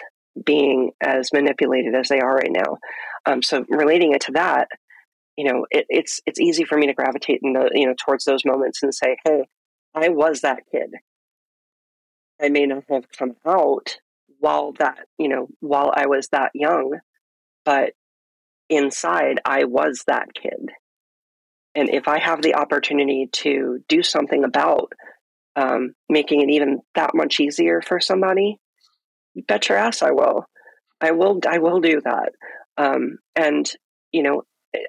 being 0.45 0.91
as 1.01 1.31
manipulated 1.33 1.95
as 1.95 2.07
they 2.07 2.19
are 2.19 2.35
right 2.35 2.51
now. 2.51 2.77
Um, 3.25 3.41
so 3.41 3.65
relating 3.69 4.13
it 4.13 4.21
to 4.21 4.31
that, 4.33 4.69
you 5.35 5.45
know, 5.45 5.65
it, 5.71 5.85
it's 5.89 6.19
it's 6.25 6.39
easy 6.39 6.65
for 6.65 6.77
me 6.77 6.87
to 6.87 6.93
gravitate 6.93 7.39
in 7.43 7.53
the, 7.53 7.69
you 7.73 7.87
know 7.87 7.93
towards 7.97 8.25
those 8.25 8.43
moments 8.45 8.83
and 8.83 8.93
say, 8.93 9.15
"Hey, 9.23 9.43
I 9.95 10.09
was 10.09 10.41
that 10.41 10.63
kid. 10.71 10.91
I 12.41 12.49
may 12.49 12.65
not 12.65 12.83
have 12.89 13.05
come 13.17 13.35
out 13.45 13.97
while 14.39 14.73
that 14.79 14.99
you 15.17 15.29
know 15.29 15.47
while 15.61 15.93
I 15.95 16.07
was 16.07 16.27
that 16.29 16.51
young, 16.53 16.99
but 17.63 17.93
inside 18.69 19.39
I 19.45 19.63
was 19.65 20.03
that 20.07 20.27
kid." 20.33 20.71
And 21.75 21.89
if 21.89 22.07
I 22.07 22.19
have 22.19 22.41
the 22.41 22.55
opportunity 22.55 23.29
to 23.31 23.83
do 23.87 24.03
something 24.03 24.43
about 24.43 24.91
um, 25.55 25.93
making 26.07 26.41
it 26.41 26.49
even 26.51 26.79
that 26.95 27.11
much 27.13 27.39
easier 27.39 27.81
for 27.81 27.99
somebody, 27.99 28.57
you 29.33 29.43
bet 29.47 29.69
your 29.69 29.77
ass 29.77 30.01
I 30.01 30.11
will. 30.11 30.45
I 31.01 31.11
will. 31.11 31.39
I 31.47 31.59
will 31.59 31.79
do 31.79 32.01
that. 32.01 32.33
Um, 32.77 33.19
and 33.35 33.69
you 34.11 34.23
know, 34.23 34.43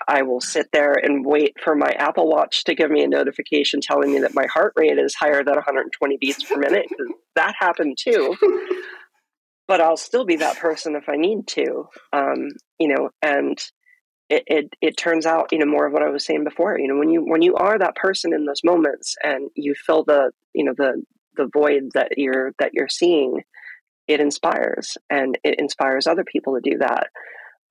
I 0.06 0.22
will 0.22 0.40
sit 0.40 0.68
there 0.72 0.94
and 0.94 1.24
wait 1.24 1.54
for 1.62 1.74
my 1.74 1.90
Apple 1.90 2.28
Watch 2.28 2.64
to 2.64 2.74
give 2.74 2.90
me 2.90 3.02
a 3.02 3.08
notification 3.08 3.80
telling 3.80 4.12
me 4.12 4.20
that 4.20 4.34
my 4.34 4.46
heart 4.46 4.72
rate 4.76 4.98
is 4.98 5.14
higher 5.14 5.44
than 5.44 5.54
120 5.54 6.18
beats 6.20 6.44
per 6.44 6.56
minute. 6.56 6.86
that 7.36 7.54
happened 7.58 7.96
too. 7.98 8.36
but 9.68 9.80
I'll 9.80 9.96
still 9.96 10.24
be 10.24 10.36
that 10.36 10.58
person 10.58 10.96
if 10.96 11.08
I 11.08 11.16
need 11.16 11.46
to. 11.48 11.88
Um, 12.12 12.48
you 12.78 12.88
know, 12.88 13.10
and 13.22 13.58
it, 14.30 14.44
it 14.46 14.74
it 14.80 14.96
turns 14.96 15.26
out, 15.26 15.48
you 15.52 15.58
know, 15.58 15.66
more 15.66 15.86
of 15.86 15.92
what 15.92 16.04
I 16.04 16.08
was 16.08 16.24
saying 16.24 16.44
before. 16.44 16.78
You 16.78 16.88
know, 16.88 16.96
when 16.96 17.10
you 17.10 17.22
when 17.22 17.42
you 17.42 17.56
are 17.56 17.78
that 17.78 17.96
person 17.96 18.32
in 18.32 18.46
those 18.46 18.62
moments 18.64 19.16
and 19.22 19.50
you 19.56 19.74
fill 19.74 20.04
the 20.04 20.30
you 20.54 20.64
know 20.64 20.72
the 20.76 21.02
the 21.36 21.50
void 21.52 21.90
that 21.94 22.12
you're 22.16 22.52
that 22.60 22.72
you're 22.72 22.88
seeing, 22.88 23.42
it 24.06 24.20
inspires 24.20 24.96
and 25.10 25.36
it 25.42 25.58
inspires 25.58 26.06
other 26.06 26.24
people 26.24 26.54
to 26.54 26.70
do 26.70 26.78
that. 26.78 27.08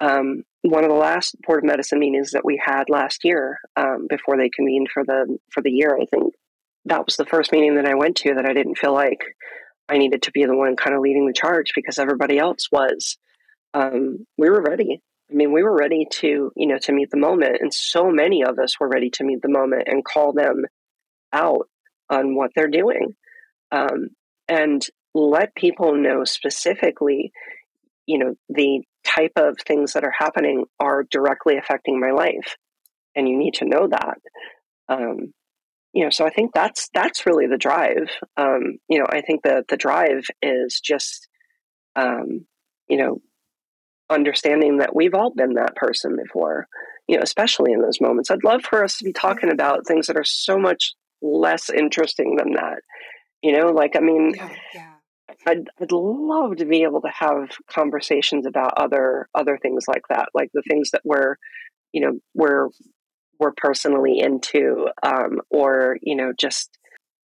Um, 0.02 0.44
one 0.62 0.84
of 0.84 0.90
the 0.90 0.96
last 0.96 1.36
board 1.42 1.60
of 1.60 1.68
medicine 1.68 2.00
meetings 2.00 2.32
that 2.32 2.46
we 2.46 2.62
had 2.64 2.90
last 2.90 3.24
year, 3.24 3.60
um, 3.78 4.08
before 4.10 4.38
they 4.38 4.50
convened 4.50 4.90
for 4.94 5.06
the 5.06 5.38
for 5.52 5.62
the 5.62 5.72
year, 5.72 5.98
I 6.00 6.06
think 6.06 6.34
that 6.86 7.06
was 7.06 7.16
the 7.16 7.26
first 7.26 7.54
meeting 7.54 7.76
that 7.76 7.86
I 7.86 7.96
went 7.96 8.18
to 8.18 8.36
that 8.36 8.46
I 8.46 8.54
didn't 8.54 8.78
feel 8.78 8.94
like 8.94 9.22
I 9.88 9.98
needed 9.98 10.24
to 10.24 10.32
be 10.32 10.46
the 10.46 10.56
one 10.56 10.76
kind 10.76 10.94
of 10.94 11.02
leading 11.02 11.26
the 11.26 11.34
charge 11.34 11.72
because 11.74 12.00
everybody 12.00 12.38
else 12.38 12.68
was. 12.70 13.18
Um, 13.74 14.26
we 14.38 14.50
were 14.50 14.62
ready. 14.62 15.02
I 15.32 15.36
mean, 15.36 15.54
we 15.54 15.64
were 15.64 15.76
ready 15.76 16.08
to, 16.12 16.52
you 16.56 16.68
know, 16.68 16.80
to 16.80 16.92
meet 16.92 17.12
the 17.12 17.18
moment, 17.18 17.58
and 17.60 17.74
so 17.74 18.10
many 18.10 18.44
of 18.44 18.58
us 18.58 18.80
were 18.80 18.90
ready 18.90 19.10
to 19.12 19.24
meet 19.24 19.42
the 19.42 19.50
moment 19.50 19.84
and 19.88 20.04
call 20.04 20.34
them 20.34 20.66
out 21.32 21.68
on 22.10 22.36
what 22.36 22.52
they're 22.56 22.68
doing, 22.68 23.16
um, 23.72 24.10
and 24.48 24.86
let 25.14 25.54
people 25.56 25.96
know 25.96 26.24
specifically, 26.24 27.32
you 28.08 28.18
know, 28.18 28.36
the 28.50 28.82
type 29.06 29.34
of 29.36 29.58
things 29.66 29.94
that 29.94 30.04
are 30.04 30.14
happening 30.18 30.66
are 30.80 31.04
directly 31.10 31.58
affecting 31.58 32.00
my 32.00 32.12
life, 32.12 32.56
and 33.16 33.28
you 33.30 33.38
need 33.38 33.54
to 33.56 33.66
know 33.66 33.88
that. 33.88 34.18
Um, 34.88 35.34
you 35.94 36.04
know, 36.04 36.10
so 36.10 36.26
I 36.26 36.30
think 36.32 36.52
that's 36.54 36.90
that's 36.94 37.26
really 37.26 37.48
the 37.48 37.58
drive. 37.58 38.10
Um, 38.38 38.78
you 38.88 39.00
know, 39.00 39.06
I 39.08 39.22
think 39.22 39.44
that 39.44 39.68
the 39.68 39.78
drive 39.78 40.26
is 40.42 40.80
just, 40.80 41.28
um, 41.96 42.46
you 42.88 42.98
know, 42.98 43.22
understanding 44.10 44.78
that 44.78 44.96
we've 44.96 45.14
all 45.14 45.32
been 45.32 45.54
that 45.54 45.76
person 45.76 46.16
before. 46.16 46.68
You 47.08 47.18
know, 47.18 47.24
especially 47.24 47.72
in 47.74 47.82
those 47.82 48.00
moments. 48.00 48.30
I'd 48.30 48.44
love 48.44 48.62
for 48.64 48.84
us 48.84 48.98
to 48.98 49.04
be 49.04 49.14
talking 49.14 49.52
about 49.52 49.88
things 49.88 50.08
that 50.08 50.18
are 50.18 50.24
so 50.24 50.60
much 50.60 50.94
less 51.22 51.70
interesting 51.70 52.36
than 52.36 52.54
that. 52.54 52.82
You 53.42 53.58
know, 53.58 53.68
like 53.68 53.96
I 53.96 54.00
mean, 54.00 54.34
Yeah, 54.36 54.50
yeah. 54.74 54.94
I'd 55.48 55.70
I'd 55.82 55.92
love 55.92 56.58
to 56.58 56.66
be 56.66 56.84
able 56.84 57.02
to 57.02 57.10
have 57.10 57.50
conversations 57.70 58.46
about 58.46 58.74
other 58.78 59.30
other 59.34 59.58
things 59.58 59.86
like 59.88 60.04
that, 60.10 60.30
like 60.34 60.50
the 60.54 60.64
things 60.68 60.92
that 60.92 61.02
we're, 61.04 61.36
you 61.94 62.02
know, 62.02 62.20
we're 62.34 62.70
we're 63.40 63.54
personally 63.56 64.20
into, 64.20 64.88
um, 65.02 65.40
or 65.50 65.98
you 66.02 66.16
know, 66.16 66.34
just 66.38 66.78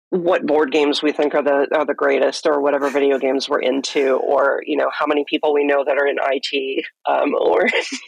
what 0.10 0.46
board 0.46 0.72
games 0.72 1.02
we 1.02 1.12
think 1.12 1.34
are 1.34 1.44
the 1.44 1.68
are 1.76 1.86
the 1.86 1.94
greatest, 1.94 2.46
or 2.46 2.62
whatever 2.62 2.90
video 2.90 3.18
games 3.18 3.50
we're 3.50 3.62
into, 3.62 4.16
or 4.16 4.62
you 4.66 4.78
know, 4.78 4.90
how 4.92 5.06
many 5.06 5.26
people 5.28 5.54
we 5.54 5.66
know 5.66 5.84
that 5.84 5.98
are 5.98 6.08
in 6.08 6.18
IT, 6.22 6.86
um, 7.06 7.34
or 7.36 7.68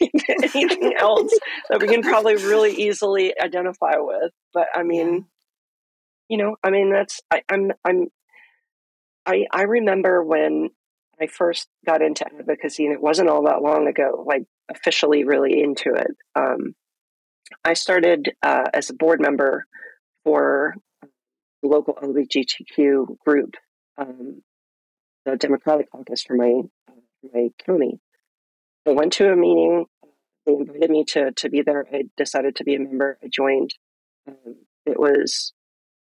anything 0.54 0.94
else 0.98 1.32
that 1.68 1.80
we 1.80 1.88
can 1.88 2.02
probably 2.02 2.36
really 2.36 2.72
easily 2.72 3.34
identify 3.40 3.96
with. 3.98 4.32
But 4.54 4.68
I 4.74 4.84
mean, 4.84 5.26
you 6.28 6.38
know, 6.38 6.56
I 6.62 6.70
mean, 6.70 6.90
that's 6.90 7.20
I, 7.30 7.42
I'm 7.50 7.72
I'm 7.84 8.06
I 9.26 9.46
I 9.50 9.62
remember 9.62 10.22
when 10.22 10.70
I 11.20 11.26
first 11.26 11.68
got 11.84 12.00
into 12.00 12.26
advocacy, 12.26 12.84
and 12.84 12.94
it 12.94 13.02
wasn't 13.02 13.28
all 13.28 13.44
that 13.44 13.62
long 13.62 13.88
ago, 13.88 14.24
like 14.26 14.44
officially 14.70 15.24
really 15.24 15.60
into 15.62 15.94
it. 15.94 16.12
Um, 16.36 16.74
I 17.64 17.74
started 17.74 18.30
uh, 18.42 18.64
as 18.72 18.90
a 18.90 18.94
board 18.94 19.20
member 19.20 19.64
for 20.24 20.74
local 21.62 21.94
LGBTQ 21.94 23.18
group, 23.24 23.54
um, 23.96 24.42
the 25.24 25.36
Democratic 25.36 25.90
Caucus 25.90 26.22
for 26.22 26.36
my 26.36 26.62
for 26.86 27.28
my 27.34 27.48
county. 27.64 28.00
I 28.86 28.92
went 28.92 29.12
to 29.14 29.30
a 29.30 29.36
meeting. 29.36 29.86
They 30.46 30.52
invited 30.52 30.90
me 30.90 31.04
to 31.08 31.32
to 31.32 31.50
be 31.50 31.62
there. 31.62 31.86
I 31.92 32.04
decided 32.16 32.56
to 32.56 32.64
be 32.64 32.74
a 32.74 32.80
member. 32.80 33.18
I 33.22 33.28
joined. 33.28 33.74
Um, 34.26 34.56
it 34.86 34.98
was 34.98 35.52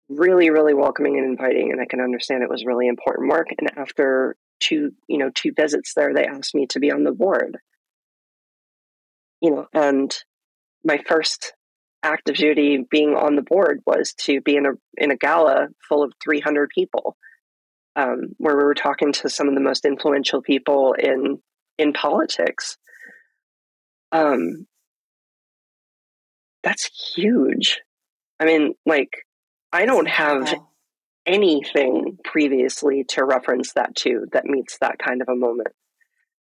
really 0.08 0.50
really 0.50 0.74
welcoming 0.74 1.16
and 1.16 1.26
inviting 1.26 1.70
and 1.70 1.80
i 1.80 1.86
can 1.86 2.00
understand 2.00 2.42
it 2.42 2.50
was 2.50 2.64
really 2.64 2.86
important 2.86 3.30
work 3.30 3.48
and 3.58 3.70
after 3.76 4.36
two 4.60 4.92
you 5.08 5.18
know 5.18 5.30
two 5.34 5.52
visits 5.54 5.94
there 5.94 6.12
they 6.14 6.24
asked 6.24 6.54
me 6.54 6.66
to 6.66 6.80
be 6.80 6.90
on 6.90 7.04
the 7.04 7.12
board 7.12 7.58
you 9.40 9.50
know 9.50 9.66
and 9.72 10.18
my 10.84 10.98
first 11.06 11.54
active 12.02 12.36
duty 12.36 12.84
being 12.90 13.14
on 13.14 13.36
the 13.36 13.42
board 13.42 13.80
was 13.86 14.14
to 14.14 14.40
be 14.40 14.56
in 14.56 14.66
a 14.66 14.72
in 14.96 15.10
a 15.10 15.16
gala 15.16 15.68
full 15.88 16.02
of 16.02 16.12
300 16.22 16.70
people 16.74 17.16
um, 17.96 18.34
where 18.38 18.56
we 18.56 18.64
were 18.64 18.74
talking 18.74 19.12
to 19.12 19.28
some 19.28 19.48
of 19.48 19.54
the 19.54 19.60
most 19.60 19.84
influential 19.84 20.42
people 20.42 20.94
in 20.94 21.38
in 21.78 21.92
politics. 21.92 22.76
Um, 24.10 24.66
that's 26.62 27.14
huge. 27.14 27.80
I 28.40 28.44
mean 28.44 28.74
like 28.84 29.10
i 29.72 29.86
don't 29.86 30.08
have 30.08 30.54
anything 31.26 32.18
previously 32.24 33.04
to 33.04 33.24
reference 33.24 33.72
that 33.74 33.94
to 33.94 34.26
that 34.32 34.44
meets 34.44 34.78
that 34.80 34.98
kind 34.98 35.22
of 35.22 35.28
a 35.28 35.36
moment 35.36 35.68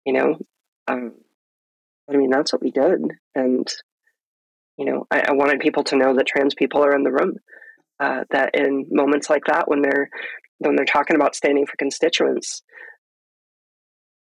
you 0.04 0.12
know? 0.12 0.38
Um, 0.86 1.14
i 2.10 2.16
mean 2.16 2.30
that's 2.30 2.52
what 2.52 2.62
we 2.62 2.70
did 2.70 3.00
and 3.34 3.66
you 4.78 4.84
know 4.84 5.06
I, 5.10 5.24
I 5.28 5.32
wanted 5.32 5.60
people 5.60 5.84
to 5.84 5.96
know 5.96 6.14
that 6.14 6.26
trans 6.26 6.54
people 6.54 6.84
are 6.84 6.94
in 6.94 7.02
the 7.02 7.12
room 7.12 7.34
uh, 8.00 8.24
that 8.30 8.54
in 8.54 8.86
moments 8.90 9.28
like 9.28 9.44
that 9.46 9.68
when 9.68 9.82
they're 9.82 10.08
when 10.58 10.76
they're 10.76 10.84
talking 10.84 11.16
about 11.16 11.34
standing 11.34 11.66
for 11.66 11.76
constituents 11.76 12.62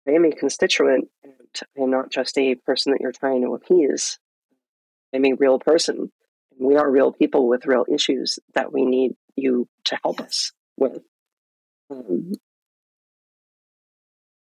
i 0.08 0.12
am 0.12 0.24
a 0.24 0.32
constituent 0.32 1.08
and 1.22 1.34
i'm 1.80 1.90
not 1.90 2.10
just 2.10 2.36
a 2.38 2.54
person 2.54 2.92
that 2.92 3.00
you're 3.00 3.12
trying 3.12 3.42
to 3.42 3.54
appease 3.54 4.18
i'm 5.14 5.24
a 5.24 5.34
real 5.34 5.58
person 5.58 6.10
we 6.58 6.76
are 6.76 6.90
real 6.90 7.12
people 7.12 7.48
with 7.48 7.66
real 7.66 7.84
issues 7.92 8.38
that 8.54 8.72
we 8.72 8.84
need 8.84 9.12
you 9.36 9.68
to 9.84 9.98
help 10.02 10.20
us 10.20 10.52
with. 10.76 11.02
Um, 11.90 12.32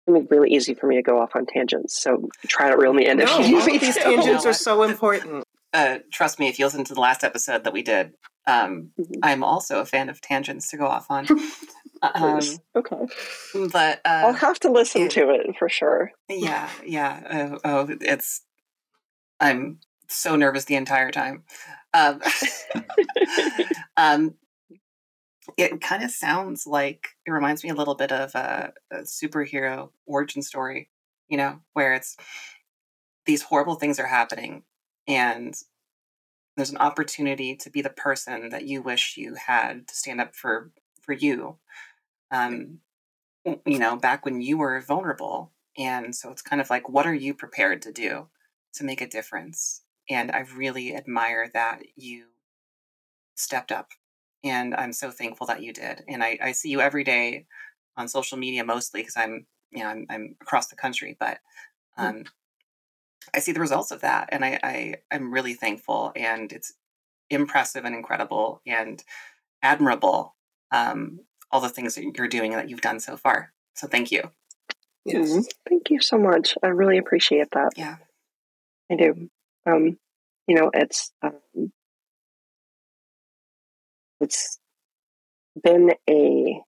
it's 0.06 0.32
really 0.32 0.52
easy 0.52 0.74
for 0.74 0.86
me 0.88 0.98
to 0.98 1.02
go 1.02 1.20
off 1.20 1.36
on 1.36 1.46
tangents, 1.46 1.98
so 1.98 2.30
try 2.48 2.70
to 2.70 2.78
reel 2.78 2.94
me 2.94 3.08
in 3.08 3.20
if 3.20 3.28
No, 3.28 3.40
you 3.40 3.48
need 3.48 3.54
all 3.56 3.76
of 3.76 3.82
these 3.82 3.96
tangents 3.96 4.46
are 4.46 4.54
so 4.54 4.84
important. 4.90 5.46
Uh, 5.74 6.00
trust 6.12 6.40
me, 6.40 6.48
if 6.48 6.60
you 6.60 6.66
listen 6.66 6.84
to 6.86 6.94
the 6.94 7.00
last 7.02 7.24
episode 7.24 7.64
that 7.64 7.74
we 7.74 7.82
did, 7.82 8.14
um, 8.46 8.92
Mhm. 9.00 9.20
I'm 9.24 9.44
also 9.44 9.80
a 9.80 9.86
fan 9.86 10.08
of 10.10 10.22
tangents 10.22 10.70
to 10.70 10.78
go 10.78 10.86
off 10.86 11.08
on. 11.10 11.26
um, 12.02 12.40
okay, 12.76 13.08
but 13.72 14.02
I'll 14.06 14.30
uh, 14.30 14.34
have 14.34 14.60
to 14.62 14.72
listen 14.72 15.04
it- 15.04 15.12
to 15.12 15.30
it 15.32 15.56
for 15.58 15.70
sure. 15.70 16.12
yeah, 16.30 16.70
yeah. 16.86 17.58
Oh, 17.64 17.88
oh, 17.90 17.98
it's. 18.02 18.42
I'm 19.40 19.80
so 20.08 20.36
nervous 20.36 20.66
the 20.66 20.76
entire 20.76 21.12
time. 21.12 21.44
Um, 21.94 22.22
um, 23.98 24.36
it 25.58 25.82
kind 25.82 26.04
of 26.04 26.12
sounds 26.12 26.66
like 26.68 27.10
it 27.26 27.32
reminds 27.32 27.64
me 27.64 27.70
a 27.70 27.74
little 27.76 27.96
bit 27.96 28.12
of 28.12 28.34
a, 28.36 28.74
a 28.92 28.98
superhero 29.00 29.90
origin 30.06 30.42
story, 30.42 30.90
you 31.28 31.38
know, 31.38 31.60
where 31.74 31.94
it's 31.94 32.16
these 33.26 33.42
horrible 33.44 33.76
things 33.76 34.00
are 34.00 34.08
happening 34.08 34.64
and 35.08 35.56
there's 36.56 36.72
an 36.72 36.78
opportunity 36.78 37.56
to 37.56 37.70
be 37.70 37.82
the 37.82 37.90
person 37.90 38.50
that 38.50 38.66
you 38.66 38.82
wish 38.82 39.18
you 39.18 39.36
had 39.36 39.88
to 39.88 39.96
stand 39.96 40.22
up 40.22 40.36
for 40.36 40.72
for 41.02 41.14
you 41.14 41.58
um 42.32 42.80
you 43.66 43.80
know 43.80 43.96
back 43.96 44.26
when 44.26 44.42
you 44.42 44.58
were 44.58 44.80
vulnerable. 44.82 45.52
And 45.78 46.16
so 46.16 46.30
it's 46.32 46.42
kind 46.42 46.62
of 46.62 46.70
like 46.70 46.88
what 46.90 47.08
are 47.08 47.14
you 47.14 47.34
prepared 47.34 47.82
to 47.84 47.92
do 47.92 48.28
to 48.76 48.84
make 48.84 49.02
a 49.02 49.08
difference? 49.08 49.82
And 50.10 50.32
i 50.32 50.40
really 50.56 50.96
admire 50.96 51.50
that 51.54 51.82
you 51.96 52.26
stepped 53.36 53.72
up 53.72 53.90
and 54.44 54.76
i'm 54.76 54.94
so 54.94 55.10
thankful 55.12 55.48
that 55.48 55.64
you 55.64 55.74
did. 55.74 56.04
And 56.08 56.24
i, 56.24 56.38
I 56.42 56.52
see 56.52 56.70
you 56.70 56.82
every 56.82 57.04
day 57.04 57.46
on 57.98 58.08
social 58.08 58.38
media 58.38 58.64
mostly 58.64 59.02
because 59.02 59.18
i'm 59.18 59.46
you 59.72 59.84
know 59.84 59.90
I'm, 59.90 60.06
I'm 60.10 60.36
across 60.42 60.68
the 60.68 60.76
country 60.76 61.16
but 61.20 61.40
um 61.98 62.26
i 63.34 63.40
see 63.40 63.52
the 63.52 63.60
results 63.60 63.92
of 63.92 64.02
that 64.02 64.30
and 64.32 64.44
I, 64.44 64.60
I 64.64 64.96
i'm 65.12 65.34
really 65.34 65.54
thankful 65.54 66.12
and 66.16 66.52
it's 66.52 66.74
impressive 67.30 67.86
and 67.86 67.96
incredible 67.96 68.62
and 68.66 69.04
admirable 69.62 70.36
um 70.72 71.20
all 71.52 71.62
the 71.62 71.70
things 71.70 71.96
that 71.96 72.04
you're 72.18 72.28
doing 72.28 72.54
and 72.54 72.60
that 72.60 72.70
you've 72.70 72.82
done 72.82 73.00
so 73.00 73.18
far 73.18 73.54
so 73.76 73.88
thank 73.88 74.12
you 74.12 74.32
Yes. 75.06 75.30
Mhm. 75.30 75.46
Thank 75.68 75.90
you 75.90 76.00
so 76.00 76.18
much. 76.18 76.58
I 76.64 76.68
really 76.68 76.98
appreciate 76.98 77.50
that. 77.52 77.72
yeah 77.76 77.98
I 78.90 78.96
do. 78.96 79.30
Um, 79.66 79.98
you 80.48 80.56
know, 80.56 80.72
it's 80.74 81.12
um, 81.22 81.72
it's 84.20 84.60
been 85.62 85.92
a 86.10 86.62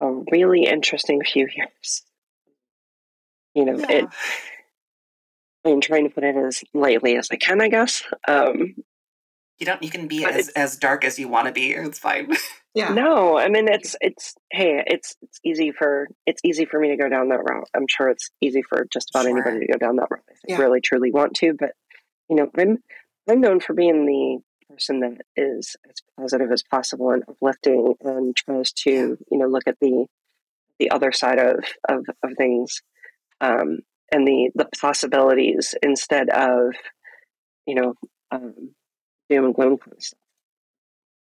a 0.00 0.10
really 0.30 0.64
interesting 0.64 1.22
few 1.24 1.48
years. 1.54 2.02
You 3.54 3.64
know, 3.64 3.76
it. 3.88 4.06
I'm 5.72 5.80
trying 5.80 6.08
to 6.08 6.14
put 6.14 6.24
it 6.24 6.36
as 6.36 6.62
lightly 6.74 7.16
as 7.16 7.28
I 7.30 7.36
can, 7.36 7.60
I 7.60 7.68
guess. 7.68 8.02
Um, 8.26 8.74
you 9.58 9.66
don't 9.66 9.82
you 9.82 9.90
can 9.90 10.06
be 10.08 10.22
But 10.24 10.34
as, 10.34 10.48
as 10.50 10.76
dark 10.76 11.04
as 11.04 11.18
you 11.18 11.28
want 11.28 11.46
to 11.46 11.52
be 11.52 11.72
it's 11.72 11.98
fine 11.98 12.30
Yeah. 12.74 12.92
no, 12.94 13.36
I 13.36 13.48
mean 13.48 13.66
it's 13.66 13.96
it's 14.00 14.36
hey, 14.52 14.84
it's 14.86 15.16
it's 15.22 15.40
easy 15.44 15.72
for 15.72 16.06
it's 16.26 16.40
easy 16.44 16.64
for 16.64 16.78
me 16.78 16.88
to 16.88 16.96
go 16.96 17.08
down 17.08 17.28
that 17.30 17.40
route. 17.42 17.68
I'm 17.74 17.86
sure 17.88 18.08
it's 18.08 18.30
easy 18.40 18.62
for 18.62 18.86
just 18.92 19.10
about 19.10 19.24
Sure. 19.24 19.30
anybody 19.32 19.66
to 19.66 19.72
go 19.72 19.78
down 19.78 19.96
that 19.96 20.08
route 20.10 20.22
if 20.30 20.38
they 20.46 20.62
really 20.62 20.80
truly 20.80 21.10
want 21.10 21.34
to. 21.36 21.54
But 21.58 21.72
you 22.28 22.36
know, 22.36 22.48
I'm 22.56 22.78
I'm 23.28 23.40
known 23.40 23.58
for 23.58 23.72
being 23.72 24.06
the 24.06 24.38
person 24.72 25.00
that 25.00 25.22
is 25.34 25.74
as 25.88 25.96
positive 26.16 26.52
as 26.52 26.62
possible 26.62 27.10
and 27.10 27.24
uplifting 27.28 27.94
and 28.02 28.36
tries 28.36 28.70
to 28.72 28.90
you 28.90 29.38
know 29.38 29.48
look 29.48 29.66
at 29.66 29.78
the 29.80 30.06
the 30.78 30.90
other 30.90 31.10
side 31.10 31.38
of 31.40 31.64
of, 31.88 32.04
of 32.22 32.30
things 32.36 32.82
um, 33.40 33.78
and 34.12 34.26
the 34.26 34.50
the 34.54 34.66
possibilities 34.80 35.74
instead 35.82 36.28
of 36.30 36.74
you 37.66 37.74
know 37.74 37.94
um, 38.30 38.74
doom 39.28 39.46
and 39.46 39.54
gloom 39.54 39.78
stuff. 39.98 40.18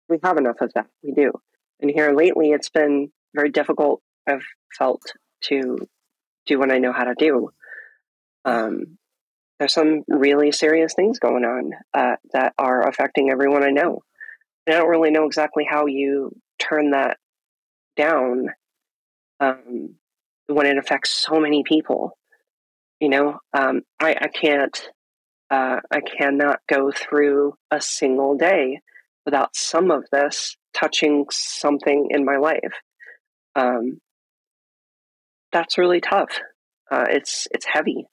We 0.10 0.20
have 0.24 0.38
enough 0.38 0.62
of 0.62 0.72
that. 0.76 0.88
We 1.02 1.14
do. 1.14 1.32
And 1.80 1.90
here 1.90 2.14
lately, 2.14 2.52
it's 2.52 2.70
been 2.70 3.12
very 3.34 3.50
difficult. 3.50 4.02
I've 4.28 4.44
felt 4.78 5.02
to 5.46 5.78
do 6.46 6.60
what 6.60 6.72
I 6.72 6.80
know 6.80 6.94
how 6.94 7.06
to 7.06 7.16
do. 7.18 7.50
Um, 8.46 8.98
there's 9.60 9.74
some 9.74 10.04
really 10.08 10.52
serious 10.52 10.94
things 10.94 11.20
going 11.20 11.46
on 11.46 11.72
uh, 11.94 12.16
that 12.34 12.54
are 12.58 12.88
affecting 12.88 13.32
everyone 13.32 13.64
I 13.64 13.70
know. 13.70 14.02
And 14.66 14.76
I 14.76 14.80
don't 14.80 14.90
really 14.90 15.12
know 15.12 15.26
exactly 15.26 15.66
how 15.70 15.86
you 15.86 16.36
turn 16.60 16.92
that 16.92 17.18
down 17.96 18.50
um, 19.40 19.96
when 20.48 20.66
it 20.66 20.78
affects 20.78 21.12
so 21.12 21.40
many 21.40 21.64
people. 21.64 22.18
You 23.04 23.10
know, 23.10 23.40
um, 23.54 23.82
I, 24.00 24.16
I 24.16 24.28
can't, 24.30 24.90
uh, 25.52 25.82
I 25.92 26.00
cannot 26.00 26.62
go 26.70 26.90
through 26.90 27.56
a 27.70 27.82
single 27.82 28.38
day 28.38 28.80
without 29.26 29.58
some 29.58 29.92
of 29.92 30.06
this 30.10 30.56
touching 30.74 31.26
something 31.30 32.08
in 32.12 32.24
my 32.24 32.38
life. 32.38 32.74
Um, 33.58 34.00
that's 35.52 35.78
really 35.78 36.00
tough. 36.00 36.30
Uh, 36.90 37.04
it's 37.10 37.46
it's 37.52 37.66
heavy, 37.66 38.06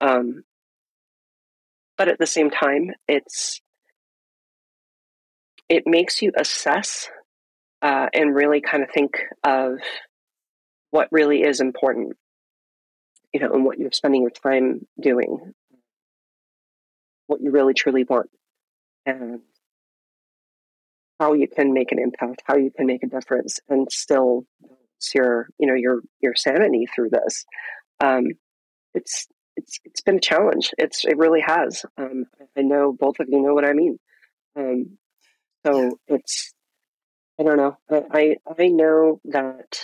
um, 0.00 0.44
but 1.96 2.06
at 2.06 2.20
the 2.20 2.26
same 2.26 2.50
time, 2.50 2.92
it's 3.08 3.60
it 5.68 5.82
makes 5.84 6.22
you 6.22 6.30
assess 6.38 7.10
uh, 7.82 8.06
and 8.14 8.36
really 8.36 8.60
kind 8.60 8.84
of 8.84 8.90
think 8.94 9.14
of 9.42 9.80
what 10.92 11.08
really 11.10 11.42
is 11.42 11.60
important, 11.60 12.16
you 13.32 13.40
know, 13.40 13.52
and 13.52 13.64
what 13.64 13.78
you're 13.78 13.92
spending 13.92 14.22
your 14.22 14.30
time 14.30 14.86
doing, 15.00 15.52
what 17.26 17.40
you 17.40 17.50
really 17.50 17.74
truly 17.74 18.04
want, 18.04 18.30
and 19.04 19.40
how 21.20 21.32
you 21.34 21.48
can 21.48 21.72
make 21.72 21.92
an 21.92 21.98
impact, 21.98 22.42
how 22.44 22.56
you 22.56 22.70
can 22.70 22.86
make 22.86 23.02
a 23.02 23.08
difference, 23.08 23.60
and 23.68 23.90
still 23.90 24.44
your 25.14 25.48
you 25.58 25.66
know 25.66 25.74
your 25.74 26.00
your 26.20 26.34
sanity 26.34 26.86
through 26.86 27.10
this. 27.10 27.44
Um, 28.00 28.26
it's 28.94 29.26
it's 29.56 29.78
it's 29.84 30.00
been 30.00 30.16
a 30.16 30.20
challenge. 30.20 30.70
It's 30.78 31.04
it 31.04 31.16
really 31.16 31.40
has. 31.40 31.84
Um, 31.96 32.24
I 32.56 32.62
know 32.62 32.92
both 32.92 33.20
of 33.20 33.28
you 33.28 33.42
know 33.42 33.54
what 33.54 33.64
I 33.64 33.72
mean. 33.72 33.98
Um, 34.56 34.98
so 35.66 35.98
it's 36.06 36.54
I 37.38 37.42
don't 37.44 37.56
know. 37.56 37.76
I 37.90 38.36
I 38.58 38.68
know 38.68 39.20
that 39.26 39.78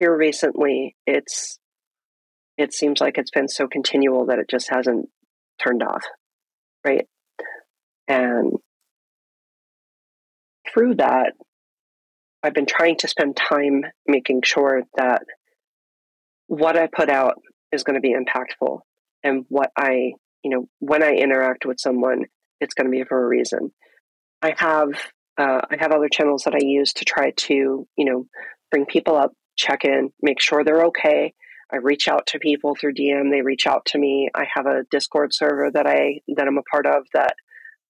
here 0.00 0.16
recently 0.16 0.96
it's 1.06 1.58
it 2.58 2.74
seems 2.74 3.00
like 3.00 3.16
it's 3.16 3.30
been 3.30 3.48
so 3.48 3.68
continual 3.68 4.26
that 4.26 4.40
it 4.40 4.50
just 4.50 4.68
hasn't 4.68 5.08
turned 5.62 5.82
off, 5.82 6.02
right? 6.84 7.06
And 8.08 8.54
through 10.72 10.96
that, 10.96 11.34
I've 12.42 12.54
been 12.54 12.66
trying 12.66 12.96
to 12.98 13.08
spend 13.08 13.36
time 13.36 13.84
making 14.06 14.42
sure 14.42 14.82
that 14.96 15.22
what 16.48 16.76
I 16.76 16.88
put 16.88 17.08
out 17.08 17.34
is 17.72 17.84
going 17.84 17.94
to 17.94 18.00
be 18.00 18.14
impactful 18.14 18.80
and 19.22 19.44
what 19.48 19.70
I, 19.76 20.12
you 20.42 20.50
know, 20.50 20.68
when 20.80 21.02
I 21.02 21.12
interact 21.12 21.64
with 21.64 21.78
someone, 21.80 22.24
it's 22.60 22.74
going 22.74 22.86
to 22.86 22.90
be 22.90 23.04
for 23.04 23.22
a 23.22 23.28
reason. 23.28 23.72
I 24.42 24.54
have 24.56 24.90
uh, 25.36 25.60
I 25.70 25.76
have 25.78 25.92
other 25.92 26.08
channels 26.08 26.42
that 26.44 26.54
I 26.54 26.64
use 26.64 26.92
to 26.94 27.04
try 27.04 27.30
to, 27.30 27.54
you 27.54 28.04
know, 28.04 28.26
bring 28.72 28.86
people 28.86 29.16
up, 29.16 29.32
check 29.56 29.84
in, 29.84 30.10
make 30.20 30.40
sure 30.40 30.64
they're 30.64 30.86
okay. 30.86 31.32
I 31.72 31.76
reach 31.76 32.08
out 32.08 32.26
to 32.28 32.38
people 32.38 32.74
through 32.74 32.94
DM. 32.94 33.30
They 33.30 33.42
reach 33.42 33.66
out 33.66 33.84
to 33.86 33.98
me. 33.98 34.30
I 34.34 34.46
have 34.54 34.66
a 34.66 34.84
Discord 34.90 35.34
server 35.34 35.70
that 35.72 35.86
I 35.86 36.20
that 36.28 36.46
I'm 36.46 36.58
a 36.58 36.62
part 36.62 36.86
of 36.86 37.06
that, 37.14 37.34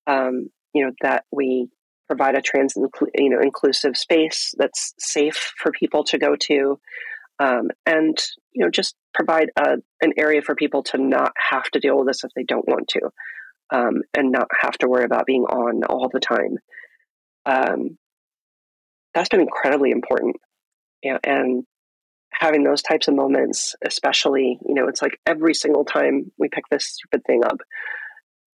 um, 0.06 0.50
you 0.74 0.84
know, 0.84 0.92
that 1.02 1.24
we 1.30 1.68
provide 2.06 2.34
a 2.34 2.42
trans 2.42 2.74
you 2.76 3.30
know 3.30 3.40
inclusive 3.40 3.96
space 3.96 4.54
that's 4.56 4.94
safe 4.98 5.52
for 5.58 5.70
people 5.70 6.02
to 6.04 6.16
go 6.16 6.34
to 6.36 6.80
um, 7.38 7.68
and 7.84 8.16
you 8.52 8.64
know 8.64 8.70
just 8.70 8.96
provide 9.12 9.50
a, 9.58 9.76
an 10.00 10.14
area 10.16 10.40
for 10.40 10.54
people 10.54 10.82
to 10.82 10.96
not 10.96 11.32
have 11.50 11.64
to 11.64 11.78
deal 11.78 11.98
with 11.98 12.06
this 12.06 12.24
if 12.24 12.30
they 12.34 12.44
don't 12.44 12.66
want 12.66 12.88
to 12.88 13.00
um, 13.70 14.00
and 14.16 14.32
not 14.32 14.48
have 14.58 14.72
to 14.78 14.88
worry 14.88 15.04
about 15.04 15.26
being 15.26 15.42
on 15.42 15.84
all 15.84 16.08
the 16.10 16.18
time 16.18 16.56
um, 17.44 17.98
that's 19.12 19.28
been 19.28 19.42
incredibly 19.42 19.90
important 19.90 20.34
yeah, 21.02 21.18
and 21.22 21.64
having 22.38 22.62
those 22.62 22.83
types 22.83 23.09
of 23.09 23.14
moments 23.14 23.74
especially 23.85 24.59
you 24.66 24.74
know 24.74 24.88
it's 24.88 25.03
like 25.03 25.18
every 25.27 25.55
single 25.55 25.85
time 25.85 26.31
we 26.38 26.48
pick 26.48 26.64
this 26.70 26.87
stupid 26.87 27.22
thing 27.27 27.42
up 27.44 27.59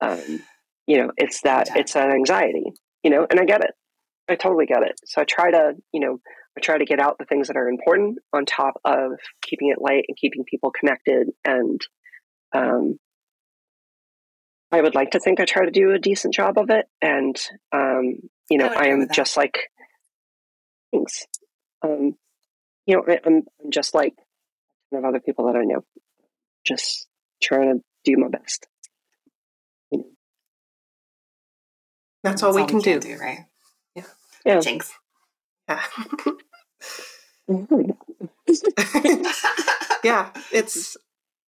um, 0.01 0.41
you 0.87 0.97
know 0.97 1.11
it's 1.17 1.41
that 1.41 1.69
it's 1.75 1.95
an 1.95 2.11
anxiety 2.11 2.73
you 3.03 3.11
know, 3.11 3.27
and 3.29 3.39
I 3.39 3.45
get 3.45 3.63
it. 3.63 3.71
I 4.29 4.35
totally 4.35 4.65
get 4.65 4.83
it. 4.83 4.99
So 5.05 5.21
I 5.21 5.25
try 5.25 5.51
to, 5.51 5.73
you 5.91 5.99
know, 5.99 6.19
I 6.57 6.61
try 6.61 6.77
to 6.77 6.85
get 6.85 6.99
out 6.99 7.17
the 7.19 7.25
things 7.25 7.47
that 7.47 7.57
are 7.57 7.67
important 7.67 8.19
on 8.31 8.45
top 8.45 8.75
of 8.85 9.11
keeping 9.41 9.69
it 9.69 9.81
light 9.81 10.05
and 10.07 10.17
keeping 10.17 10.45
people 10.45 10.71
connected. 10.71 11.27
And 11.43 11.81
um, 12.53 12.97
I 14.71 14.81
would 14.81 14.95
like 14.95 15.11
to 15.11 15.19
think 15.19 15.39
I 15.39 15.45
try 15.45 15.65
to 15.65 15.71
do 15.71 15.91
a 15.91 15.99
decent 15.99 16.33
job 16.33 16.57
of 16.57 16.69
it. 16.69 16.85
And, 17.01 17.35
um, 17.73 18.13
you 18.49 18.57
know, 18.57 18.67
I, 18.67 18.85
I 18.85 18.87
am 18.87 19.07
just 19.13 19.35
like, 19.35 19.69
thanks. 20.93 21.25
Um, 21.83 22.15
you 22.85 22.95
know, 22.95 23.03
I, 23.07 23.19
I'm, 23.25 23.43
I'm 23.63 23.71
just 23.71 23.93
like 23.93 24.13
of 24.91 25.05
other 25.05 25.19
people 25.19 25.47
that 25.47 25.55
I 25.55 25.63
know, 25.63 25.83
just 26.65 27.07
trying 27.41 27.79
to 27.79 27.83
do 28.03 28.17
my 28.17 28.27
best. 28.27 28.67
You 29.91 30.05
That's, 32.23 32.41
That's 32.41 32.43
all, 32.43 32.53
we, 32.53 32.65
can, 32.65 32.77
we 32.77 32.83
can, 32.83 32.99
do. 32.99 33.07
do. 33.09 33.17
right? 33.17 33.39
Yeah. 33.95 34.03
Yeah. 34.45 34.59
Jinx. 34.59 34.93
Yeah. 35.67 35.81
yeah, 40.03 40.29
it's 40.51 40.97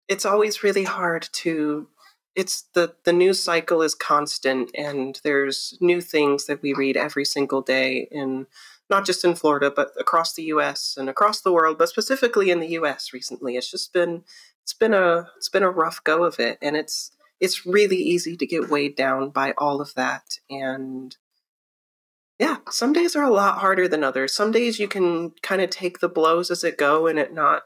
it's 0.08 0.26
always 0.26 0.64
really 0.64 0.84
hard 0.84 1.28
to 1.32 1.88
it's 2.36 2.64
the 2.74 2.96
the 3.06 3.14
news 3.14 3.42
cycle 3.42 3.82
is 3.82 3.96
constant 3.96 4.72
and 4.76 5.20
there's 5.24 5.78
new 5.80 6.02
things 6.02 6.48
that 6.48 6.62
we 6.62 6.74
read 6.74 6.98
every 6.98 7.26
single 7.26 7.62
day 7.62 8.08
in 8.12 8.46
not 8.90 9.06
just 9.06 9.24
in 9.24 9.36
Florida 9.36 9.72
but 9.74 9.92
across 10.00 10.34
the 10.34 10.44
US 10.44 10.96
and 10.98 11.10
across 11.10 11.42
the 11.42 11.52
world 11.52 11.78
but 11.78 11.90
specifically 11.90 12.52
in 12.52 12.60
the 12.60 12.70
US 12.80 13.14
recently 13.14 13.58
it's 13.58 13.72
just 13.72 13.94
been 13.94 14.24
it's 14.64 14.74
been 14.74 14.94
a 14.94 15.28
it's 15.38 15.50
been 15.50 15.64
a 15.64 15.70
rough 15.70 16.04
go 16.04 16.24
of 16.24 16.40
it 16.40 16.58
and 16.62 16.76
it's 16.76 17.12
it's 17.40 17.66
really 17.66 17.98
easy 17.98 18.38
to 18.38 18.46
get 18.46 18.70
weighed 18.70 18.96
down 18.96 19.30
by 19.30 19.54
all 19.58 19.82
of 19.82 19.94
that. 19.96 20.40
And 20.50 21.16
yeah, 22.40 22.58
some 22.70 22.94
days 22.94 23.16
are 23.16 23.24
a 23.24 23.34
lot 23.34 23.60
harder 23.60 23.88
than 23.88 24.04
others. 24.04 24.34
Some 24.34 24.52
days 24.52 24.80
you 24.80 24.88
can 24.88 25.32
kind 25.42 25.62
of 25.62 25.70
take 25.70 26.00
the 26.00 26.10
blows 26.10 26.52
as 26.52 26.64
it 26.64 26.78
go 26.78 27.08
and 27.08 27.20
it 27.20 27.34
not, 27.34 27.64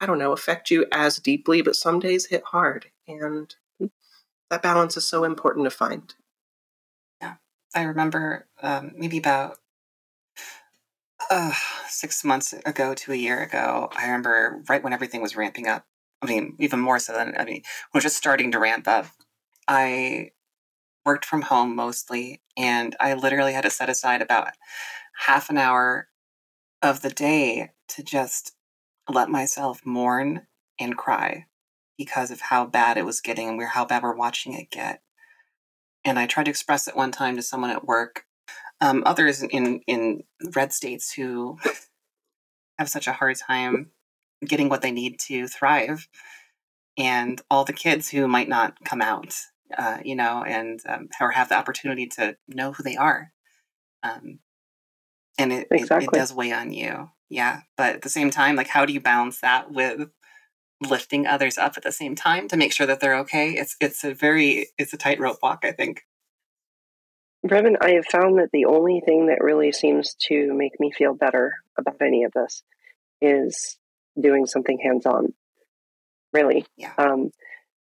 I 0.00 0.06
don't 0.06 0.18
know, 0.18 0.32
affect 0.32 0.70
you 0.70 0.86
as 0.92 1.18
deeply, 1.18 1.62
but 1.62 1.76
some 1.76 2.00
days 2.00 2.26
hit 2.26 2.44
hard. 2.46 2.86
And 3.06 3.54
that 4.50 4.62
balance 4.62 4.96
is 4.96 5.06
so 5.06 5.24
important 5.24 5.64
to 5.64 5.70
find. 5.70 6.14
Yeah. 7.20 7.34
I 7.74 7.82
remember 7.82 8.46
um, 8.62 8.92
maybe 8.96 9.18
about 9.18 9.58
uh, 11.32 11.52
six 11.88 12.24
months 12.24 12.52
ago 12.52 12.92
to 12.92 13.10
a 13.10 13.16
year 13.16 13.42
ago, 13.42 13.88
I 13.96 14.04
remember 14.04 14.62
right 14.68 14.82
when 14.82 14.92
everything 14.92 15.22
was 15.22 15.34
ramping 15.34 15.66
up, 15.66 15.86
I 16.20 16.26
mean, 16.26 16.56
even 16.58 16.78
more 16.78 16.98
so 16.98 17.14
than, 17.14 17.34
I 17.38 17.46
mean, 17.46 17.62
we're 17.92 18.02
just 18.02 18.18
starting 18.18 18.52
to 18.52 18.58
ramp 18.58 18.86
up. 18.86 19.06
I 19.66 20.32
worked 21.06 21.24
from 21.24 21.42
home 21.42 21.74
mostly, 21.74 22.42
and 22.54 22.94
I 23.00 23.14
literally 23.14 23.54
had 23.54 23.64
to 23.64 23.70
set 23.70 23.88
aside 23.88 24.20
about 24.20 24.48
half 25.26 25.48
an 25.48 25.56
hour 25.56 26.08
of 26.82 27.00
the 27.00 27.10
day 27.10 27.70
to 27.88 28.02
just 28.02 28.52
let 29.08 29.30
myself 29.30 29.80
mourn 29.86 30.46
and 30.78 30.98
cry 30.98 31.46
because 31.96 32.30
of 32.30 32.42
how 32.42 32.66
bad 32.66 32.98
it 32.98 33.06
was 33.06 33.22
getting 33.22 33.48
and 33.48 33.62
how 33.62 33.86
bad 33.86 34.02
we're 34.02 34.14
watching 34.14 34.52
it 34.52 34.70
get. 34.70 35.00
And 36.04 36.18
I 36.18 36.26
tried 36.26 36.44
to 36.44 36.50
express 36.50 36.88
it 36.88 36.96
one 36.96 37.10
time 37.10 37.36
to 37.36 37.42
someone 37.42 37.70
at 37.70 37.86
work. 37.86 38.26
Um, 38.82 39.02
others 39.06 39.42
in 39.42 39.80
in 39.86 40.24
red 40.54 40.72
states 40.72 41.12
who 41.12 41.58
have 42.78 42.88
such 42.88 43.06
a 43.06 43.12
hard 43.12 43.38
time 43.38 43.92
getting 44.44 44.68
what 44.68 44.82
they 44.82 44.90
need 44.90 45.18
to 45.20 45.46
thrive. 45.46 46.08
And 46.98 47.40
all 47.50 47.64
the 47.64 47.72
kids 47.72 48.10
who 48.10 48.28
might 48.28 48.48
not 48.48 48.84
come 48.84 49.00
out 49.00 49.34
uh, 49.78 49.98
you 50.04 50.14
know 50.14 50.44
and 50.46 50.80
um, 50.86 51.08
or 51.20 51.30
have 51.30 51.48
the 51.48 51.56
opportunity 51.56 52.06
to 52.06 52.36
know 52.48 52.72
who 52.72 52.82
they 52.82 52.96
are 52.96 53.32
um, 54.02 54.40
and 55.38 55.52
it, 55.52 55.68
exactly. 55.70 56.06
it, 56.06 56.16
it 56.16 56.18
does 56.18 56.34
weigh 56.34 56.52
on 56.52 56.72
you. 56.72 57.10
Yeah. 57.30 57.60
But 57.76 57.96
at 57.96 58.02
the 58.02 58.08
same 58.08 58.30
time 58.30 58.56
like 58.56 58.68
how 58.68 58.84
do 58.84 58.92
you 58.92 59.00
balance 59.00 59.40
that 59.40 59.72
with 59.72 60.10
lifting 60.80 61.26
others 61.26 61.56
up 61.56 61.74
at 61.76 61.84
the 61.84 61.92
same 61.92 62.14
time 62.14 62.48
to 62.48 62.56
make 62.56 62.72
sure 62.72 62.86
that 62.86 63.00
they're 63.00 63.18
okay? 63.20 63.52
It's 63.52 63.76
it's 63.80 64.04
a 64.04 64.12
very 64.12 64.68
it's 64.78 64.92
a 64.92 64.98
tightrope 64.98 65.38
walk 65.42 65.64
i 65.64 65.72
think 65.72 66.02
Brevin, 67.46 67.76
I 67.80 67.92
have 67.92 68.06
found 68.06 68.38
that 68.38 68.50
the 68.52 68.66
only 68.66 69.00
thing 69.04 69.26
that 69.26 69.42
really 69.42 69.72
seems 69.72 70.14
to 70.28 70.54
make 70.54 70.78
me 70.78 70.92
feel 70.92 71.14
better 71.14 71.54
about 71.76 72.00
any 72.00 72.22
of 72.24 72.32
this 72.32 72.62
is 73.20 73.78
doing 74.20 74.46
something 74.46 74.78
hands 74.78 75.06
on. 75.06 75.34
Really. 76.32 76.64
Yeah. 76.76 76.92
Um, 76.98 77.30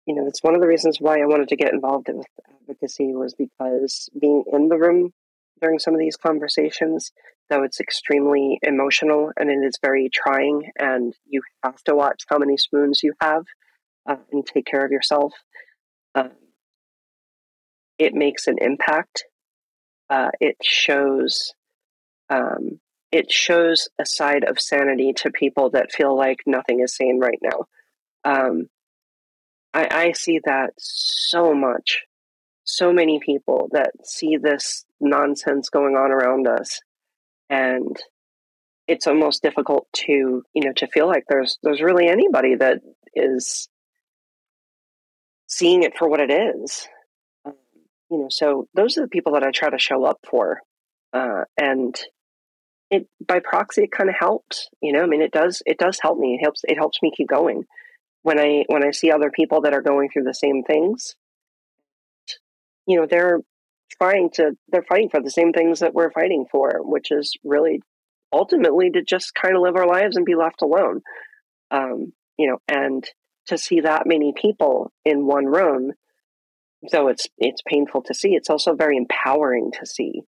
you 0.06 0.14
know, 0.14 0.26
it's 0.26 0.42
one 0.42 0.54
of 0.54 0.60
the 0.60 0.66
reasons 0.66 0.98
why 1.00 1.20
I 1.20 1.26
wanted 1.26 1.48
to 1.48 1.56
get 1.56 1.72
involved 1.72 2.08
with 2.08 2.26
advocacy 2.60 3.14
was 3.14 3.34
because 3.34 4.08
being 4.18 4.44
in 4.52 4.68
the 4.68 4.76
room 4.76 5.12
during 5.60 5.78
some 5.78 5.94
of 5.94 6.00
these 6.00 6.16
conversations, 6.16 7.12
though 7.48 7.62
it's 7.62 7.80
extremely 7.80 8.58
emotional 8.62 9.32
and 9.38 9.50
it 9.50 9.66
is 9.66 9.78
very 9.80 10.10
trying, 10.12 10.70
and 10.78 11.14
you 11.26 11.42
have 11.64 11.82
to 11.84 11.94
watch 11.94 12.24
how 12.28 12.38
many 12.38 12.56
spoons 12.56 13.00
you 13.02 13.14
have 13.20 13.44
uh, 14.08 14.16
and 14.32 14.44
take 14.46 14.66
care 14.66 14.84
of 14.84 14.92
yourself. 14.92 15.32
Um, 16.14 16.32
it 17.98 18.14
makes 18.14 18.46
an 18.46 18.56
impact. 18.60 19.24
Uh, 20.08 20.30
it 20.40 20.56
shows 20.62 21.52
um, 22.30 22.80
it 23.12 23.30
shows 23.30 23.88
a 23.98 24.06
side 24.06 24.44
of 24.44 24.60
sanity 24.60 25.12
to 25.14 25.30
people 25.30 25.70
that 25.70 25.92
feel 25.92 26.16
like 26.16 26.40
nothing 26.46 26.80
is 26.80 26.94
sane 26.94 27.18
right 27.20 27.38
now. 27.40 27.66
Um, 28.24 28.68
I, 29.72 29.88
I 29.90 30.12
see 30.12 30.40
that 30.44 30.70
so 30.78 31.54
much. 31.54 32.02
So 32.64 32.92
many 32.92 33.20
people 33.20 33.68
that 33.72 33.92
see 34.04 34.36
this 34.36 34.84
nonsense 35.00 35.70
going 35.70 35.94
on 35.94 36.10
around 36.10 36.48
us, 36.48 36.80
and 37.48 37.96
it's 38.88 39.06
almost 39.06 39.42
difficult 39.42 39.86
to 39.92 40.42
you 40.52 40.64
know 40.64 40.72
to 40.72 40.88
feel 40.88 41.06
like 41.06 41.24
there's 41.28 41.58
there's 41.62 41.80
really 41.80 42.08
anybody 42.08 42.56
that 42.56 42.80
is 43.14 43.68
seeing 45.46 45.84
it 45.84 45.96
for 45.96 46.08
what 46.08 46.20
it 46.20 46.30
is. 46.30 46.88
You 48.10 48.18
know, 48.18 48.28
so 48.30 48.68
those 48.74 48.96
are 48.98 49.02
the 49.02 49.08
people 49.08 49.32
that 49.32 49.42
I 49.42 49.50
try 49.50 49.70
to 49.70 49.78
show 49.78 50.04
up 50.04 50.18
for, 50.28 50.60
uh, 51.12 51.44
and 51.60 51.94
it 52.90 53.08
by 53.26 53.40
proxy 53.40 53.82
it 53.82 53.92
kind 53.92 54.08
of 54.08 54.16
helps. 54.18 54.68
You 54.80 54.92
know, 54.92 55.02
I 55.02 55.06
mean, 55.06 55.22
it 55.22 55.32
does 55.32 55.62
it 55.66 55.78
does 55.78 55.98
help 56.00 56.18
me. 56.18 56.34
It 56.34 56.44
helps 56.44 56.62
it 56.64 56.76
helps 56.76 57.02
me 57.02 57.12
keep 57.16 57.28
going 57.28 57.64
when 58.22 58.38
I 58.38 58.64
when 58.68 58.84
I 58.84 58.92
see 58.92 59.10
other 59.10 59.30
people 59.30 59.62
that 59.62 59.74
are 59.74 59.82
going 59.82 60.08
through 60.10 60.24
the 60.24 60.34
same 60.34 60.62
things. 60.62 61.16
You 62.86 63.00
know, 63.00 63.06
they're 63.08 63.40
trying 64.00 64.30
to 64.34 64.52
they're 64.68 64.84
fighting 64.88 65.10
for 65.10 65.20
the 65.20 65.30
same 65.30 65.52
things 65.52 65.80
that 65.80 65.94
we're 65.94 66.12
fighting 66.12 66.46
for, 66.50 66.80
which 66.82 67.10
is 67.10 67.32
really 67.44 67.80
ultimately 68.32 68.90
to 68.90 69.02
just 69.02 69.34
kind 69.34 69.56
of 69.56 69.62
live 69.62 69.76
our 69.76 69.86
lives 69.86 70.16
and 70.16 70.26
be 70.26 70.34
left 70.34 70.62
alone. 70.62 71.02
Um, 71.70 72.12
you 72.38 72.48
know, 72.48 72.58
and 72.68 73.04
to 73.46 73.58
see 73.58 73.80
that 73.80 74.06
many 74.06 74.32
people 74.36 74.92
in 75.04 75.26
one 75.26 75.46
room, 75.46 75.92
though 76.92 77.08
it's 77.08 77.26
it's 77.38 77.62
painful 77.66 78.02
to 78.02 78.14
see, 78.14 78.34
it's 78.34 78.50
also 78.50 78.74
very 78.74 78.96
empowering 78.96 79.72
to 79.78 79.86
see. 79.86 80.22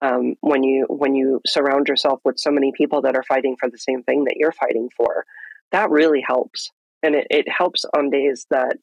Um, 0.00 0.36
when 0.40 0.62
you 0.62 0.86
when 0.88 1.14
you 1.14 1.40
surround 1.46 1.88
yourself 1.88 2.20
with 2.24 2.38
so 2.38 2.50
many 2.50 2.72
people 2.76 3.02
that 3.02 3.16
are 3.16 3.24
fighting 3.24 3.56
for 3.58 3.68
the 3.68 3.78
same 3.78 4.02
thing 4.04 4.24
that 4.24 4.36
you're 4.36 4.52
fighting 4.52 4.90
for, 4.96 5.24
that 5.72 5.90
really 5.90 6.22
helps, 6.24 6.70
and 7.02 7.14
it, 7.14 7.26
it 7.30 7.48
helps 7.48 7.84
on 7.96 8.10
days 8.10 8.46
that 8.50 8.76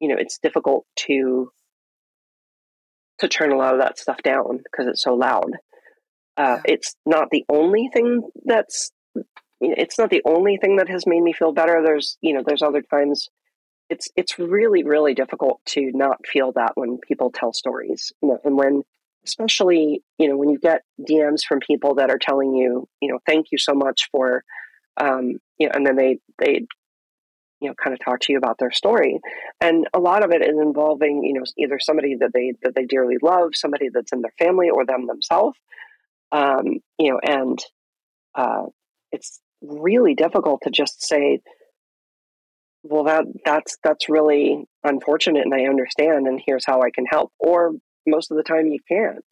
you 0.00 0.08
know 0.08 0.16
it's 0.18 0.38
difficult 0.38 0.86
to 0.96 1.50
to 3.18 3.28
turn 3.28 3.52
a 3.52 3.56
lot 3.56 3.74
of 3.74 3.80
that 3.80 3.98
stuff 3.98 4.22
down 4.22 4.58
because 4.58 4.86
it's 4.86 5.02
so 5.02 5.14
loud. 5.14 5.52
Uh, 6.36 6.58
it's 6.64 6.94
not 7.06 7.28
the 7.30 7.44
only 7.50 7.88
thing 7.92 8.22
that's 8.44 8.90
it's 9.60 9.98
not 9.98 10.10
the 10.10 10.22
only 10.26 10.58
thing 10.58 10.76
that 10.76 10.88
has 10.88 11.06
made 11.06 11.22
me 11.22 11.32
feel 11.32 11.52
better. 11.52 11.82
There's 11.84 12.18
you 12.20 12.34
know 12.34 12.42
there's 12.46 12.62
other 12.62 12.82
times 12.82 13.28
it's 13.88 14.08
it's 14.16 14.38
really 14.38 14.84
really 14.84 15.14
difficult 15.14 15.60
to 15.66 15.90
not 15.94 16.26
feel 16.26 16.52
that 16.52 16.72
when 16.74 16.98
people 16.98 17.30
tell 17.30 17.52
stories 17.52 18.12
you 18.22 18.28
know 18.28 18.38
and 18.44 18.56
when 18.56 18.82
especially 19.24 20.02
you 20.18 20.28
know 20.28 20.36
when 20.36 20.48
you 20.48 20.58
get 20.58 20.82
DMs 21.08 21.42
from 21.46 21.60
people 21.60 21.94
that 21.96 22.10
are 22.10 22.18
telling 22.18 22.54
you 22.54 22.88
you 23.00 23.10
know 23.10 23.18
thank 23.26 23.46
you 23.52 23.58
so 23.58 23.74
much 23.74 24.08
for 24.10 24.44
um, 24.98 25.38
you 25.58 25.66
know 25.66 25.72
and 25.74 25.86
then 25.86 25.96
they 25.96 26.18
they 26.38 26.66
you 27.60 27.68
know 27.68 27.74
kind 27.74 27.94
of 27.94 28.04
talk 28.04 28.20
to 28.20 28.32
you 28.32 28.38
about 28.38 28.58
their 28.58 28.70
story. 28.70 29.18
And 29.60 29.86
a 29.94 29.98
lot 29.98 30.24
of 30.24 30.30
it 30.30 30.42
is 30.42 30.58
involving 30.60 31.24
you 31.24 31.34
know 31.34 31.44
either 31.58 31.78
somebody 31.78 32.16
that 32.20 32.30
they 32.32 32.54
that 32.62 32.74
they 32.74 32.84
dearly 32.84 33.16
love 33.22 33.50
somebody 33.54 33.88
that's 33.92 34.12
in 34.12 34.22
their 34.22 34.34
family 34.38 34.68
or 34.70 34.84
them 34.84 35.06
themselves 35.06 35.58
um, 36.32 36.80
you 36.98 37.10
know 37.10 37.20
and 37.26 37.58
uh, 38.34 38.64
it's 39.12 39.40
really 39.62 40.14
difficult 40.14 40.60
to 40.62 40.70
just 40.70 41.02
say 41.02 41.40
well 42.88 43.04
that 43.04 43.24
that's 43.44 43.76
that's 43.82 44.08
really 44.08 44.64
unfortunate 44.84 45.44
and 45.44 45.54
i 45.54 45.64
understand 45.66 46.26
and 46.26 46.40
here's 46.44 46.64
how 46.66 46.82
i 46.82 46.90
can 46.90 47.06
help. 47.06 47.32
Or 47.38 47.72
most 48.06 48.30
of 48.30 48.36
the 48.36 48.42
time 48.42 48.68
you 48.68 48.78
can't. 48.88 49.24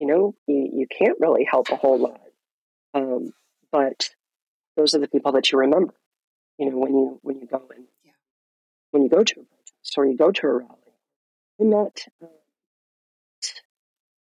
You 0.00 0.06
know 0.08 0.34
you, 0.46 0.70
you 0.72 0.86
can't 0.96 1.18
really 1.20 1.46
help 1.48 1.68
a 1.70 1.76
whole 1.76 1.98
lot. 1.98 2.20
Um, 2.94 3.32
but 3.70 4.10
those 4.76 4.94
are 4.94 4.98
the 4.98 5.08
people 5.08 5.32
that 5.32 5.50
you 5.52 5.58
remember 5.58 5.94
you 6.58 6.70
know 6.70 6.78
when 6.78 6.92
you 6.94 7.18
when 7.22 7.40
you 7.40 7.46
go 7.46 7.62
and 7.74 7.86
Yeah. 8.04 8.12
when 8.90 9.02
you 9.02 9.08
go 9.08 9.22
to 9.22 9.40
a 9.40 9.44
protest 9.44 9.94
or 9.96 10.06
you 10.06 10.16
go 10.16 10.30
to 10.30 10.46
a 10.46 10.52
rally. 10.58 10.78
I 11.60 11.64
met 11.64 12.06
uh, 12.22 12.26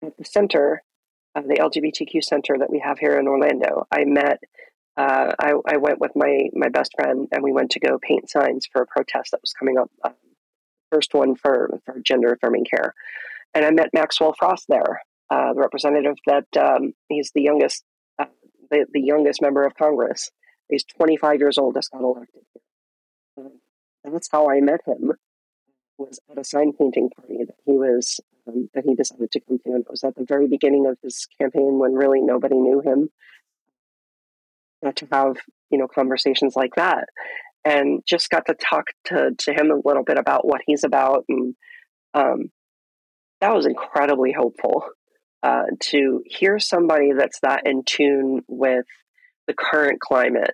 at 0.05 0.17
the 0.17 0.25
center 0.25 0.83
uh, 1.35 1.41
the 1.41 1.57
lgbtq 1.59 2.23
center 2.23 2.57
that 2.57 2.69
we 2.69 2.79
have 2.79 2.99
here 2.99 3.19
in 3.19 3.27
orlando. 3.27 3.85
I 3.91 4.05
met 4.05 4.39
uh, 4.97 5.31
I, 5.39 5.53
I 5.67 5.77
went 5.77 5.99
with 5.99 6.12
my 6.15 6.49
my 6.53 6.69
best 6.69 6.93
friend 6.95 7.27
and 7.31 7.43
we 7.43 7.51
went 7.51 7.71
to 7.71 7.79
go 7.79 7.99
paint 8.01 8.29
signs 8.29 8.67
for 8.71 8.81
a 8.81 8.88
protest 8.88 9.31
that 9.31 9.41
was 9.41 9.53
coming 9.53 9.77
up 9.77 9.91
um, 10.03 10.13
first 10.91 11.13
one 11.13 11.36
for, 11.36 11.79
for 11.86 11.99
gender 11.99 12.33
affirming 12.33 12.65
care. 12.65 12.93
And 13.53 13.63
i 13.63 13.71
met 13.71 13.89
maxwell 13.93 14.33
frost 14.38 14.65
there 14.67 15.01
uh, 15.29 15.53
the 15.53 15.60
representative 15.60 16.15
that 16.25 16.45
um, 16.57 16.93
he's 17.10 17.31
the 17.33 17.41
youngest 17.41 17.83
uh, 18.19 18.25
the, 18.71 18.86
the 18.91 19.01
youngest 19.01 19.41
member 19.41 19.63
of 19.63 19.75
congress. 19.75 20.31
He's 20.69 20.83
25 20.83 21.39
years 21.39 21.57
old 21.57 21.75
just 21.75 21.91
got 21.91 22.01
elected 22.01 22.41
um, 23.38 23.51
that's 24.03 24.29
how 24.31 24.49
i 24.49 24.60
met 24.60 24.81
him 24.86 25.13
was 25.97 26.19
at 26.29 26.38
a 26.38 26.43
sign 26.43 26.73
painting 26.73 27.10
party 27.10 27.43
that 27.45 27.55
he 27.65 27.71
was 27.71 28.19
um, 28.47 28.69
that 28.73 28.86
he 28.86 28.95
decided 28.95 29.31
to 29.31 29.39
come 29.39 29.57
to. 29.60 29.69
And 29.71 29.81
it 29.83 29.89
was 29.89 30.03
at 30.03 30.15
the 30.15 30.25
very 30.25 30.47
beginning 30.47 30.86
of 30.86 30.97
his 31.01 31.27
campaign 31.39 31.79
when 31.79 31.93
really 31.93 32.21
nobody 32.21 32.55
knew 32.55 32.81
him 32.81 33.10
to 34.95 35.07
have 35.11 35.37
you 35.69 35.77
know 35.77 35.87
conversations 35.87 36.55
like 36.55 36.75
that. 36.75 37.05
And 37.65 38.01
just 38.07 38.29
got 38.29 38.45
to 38.45 38.53
talk 38.53 38.85
to, 39.07 39.31
to 39.39 39.51
him 39.51 39.71
a 39.71 39.81
little 39.85 40.03
bit 40.03 40.17
about 40.17 40.47
what 40.47 40.61
he's 40.65 40.85
about 40.85 41.25
and 41.27 41.53
um, 42.13 42.49
that 43.41 43.53
was 43.53 43.65
incredibly 43.65 44.31
hopeful 44.31 44.83
uh, 45.43 45.63
to 45.79 46.21
hear 46.25 46.59
somebody 46.59 47.11
that's 47.17 47.39
that 47.41 47.67
in 47.67 47.83
tune 47.83 48.41
with 48.47 48.85
the 49.45 49.53
current 49.53 49.99
climate 49.99 50.53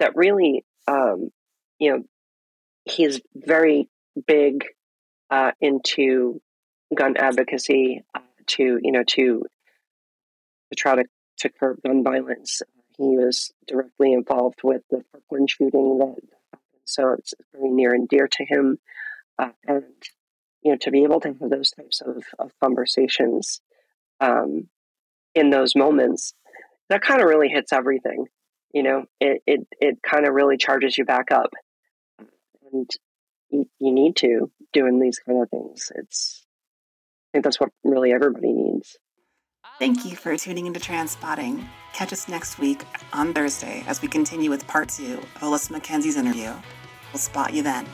that 0.00 0.12
really 0.16 0.64
um, 0.88 1.30
you 1.78 1.92
know 1.92 2.02
he's 2.84 3.20
very 3.34 3.88
big 4.26 4.64
uh, 5.30 5.52
into 5.60 6.40
gun 6.94 7.16
advocacy 7.16 8.02
uh, 8.14 8.20
to 8.46 8.78
you 8.82 8.92
know 8.92 9.04
to 9.06 9.44
to 10.70 10.76
try 10.76 10.96
to, 10.96 11.04
to 11.38 11.48
curb 11.48 11.78
gun 11.82 12.02
violence 12.02 12.62
he 12.96 13.16
was 13.16 13.52
directly 13.66 14.12
involved 14.12 14.60
with 14.62 14.82
the 14.90 15.04
Parkland 15.12 15.50
shooting 15.50 15.98
that 15.98 16.16
happened, 16.52 16.80
so 16.84 17.14
it's 17.18 17.34
very 17.52 17.70
near 17.70 17.92
and 17.92 18.08
dear 18.08 18.28
to 18.28 18.44
him. 18.44 18.78
Uh, 19.38 19.50
and 19.66 19.84
you 20.62 20.72
know, 20.72 20.78
to 20.80 20.90
be 20.90 21.02
able 21.04 21.20
to 21.20 21.28
have 21.28 21.50
those 21.50 21.70
types 21.72 22.00
of, 22.00 22.24
of 22.38 22.52
conversations 22.62 23.60
um, 24.20 24.68
in 25.34 25.50
those 25.50 25.74
moments, 25.74 26.34
that 26.88 27.02
kind 27.02 27.20
of 27.20 27.28
really 27.28 27.48
hits 27.48 27.72
everything. 27.72 28.26
You 28.72 28.82
know, 28.82 29.04
it 29.20 29.42
it, 29.46 29.60
it 29.80 29.98
kind 30.02 30.26
of 30.26 30.34
really 30.34 30.56
charges 30.56 30.96
you 30.96 31.04
back 31.04 31.30
up, 31.30 31.52
and 32.72 32.88
you, 33.50 33.68
you 33.78 33.92
need 33.92 34.16
to 34.16 34.50
doing 34.72 35.00
these 35.00 35.18
kind 35.18 35.42
of 35.42 35.50
things. 35.50 35.90
It's 35.96 36.44
I 37.30 37.36
think 37.36 37.44
that's 37.44 37.60
what 37.60 37.70
really 37.82 38.12
everybody 38.12 38.52
needs. 38.52 38.96
Thank 39.78 40.04
you 40.04 40.16
for 40.16 40.36
tuning 40.36 40.66
into 40.66 40.78
TransSpotting. 40.78 41.66
Catch 41.92 42.12
us 42.12 42.28
next 42.28 42.58
week 42.58 42.84
on 43.12 43.34
Thursday 43.34 43.82
as 43.86 44.02
we 44.02 44.08
continue 44.08 44.50
with 44.50 44.66
part 44.66 44.88
two 44.88 45.14
of 45.14 45.40
Alyssa 45.40 45.72
MacKenzie's 45.72 46.16
interview. 46.16 46.52
We'll 47.12 47.20
spot 47.20 47.52
you 47.52 47.62
then. 47.62 47.86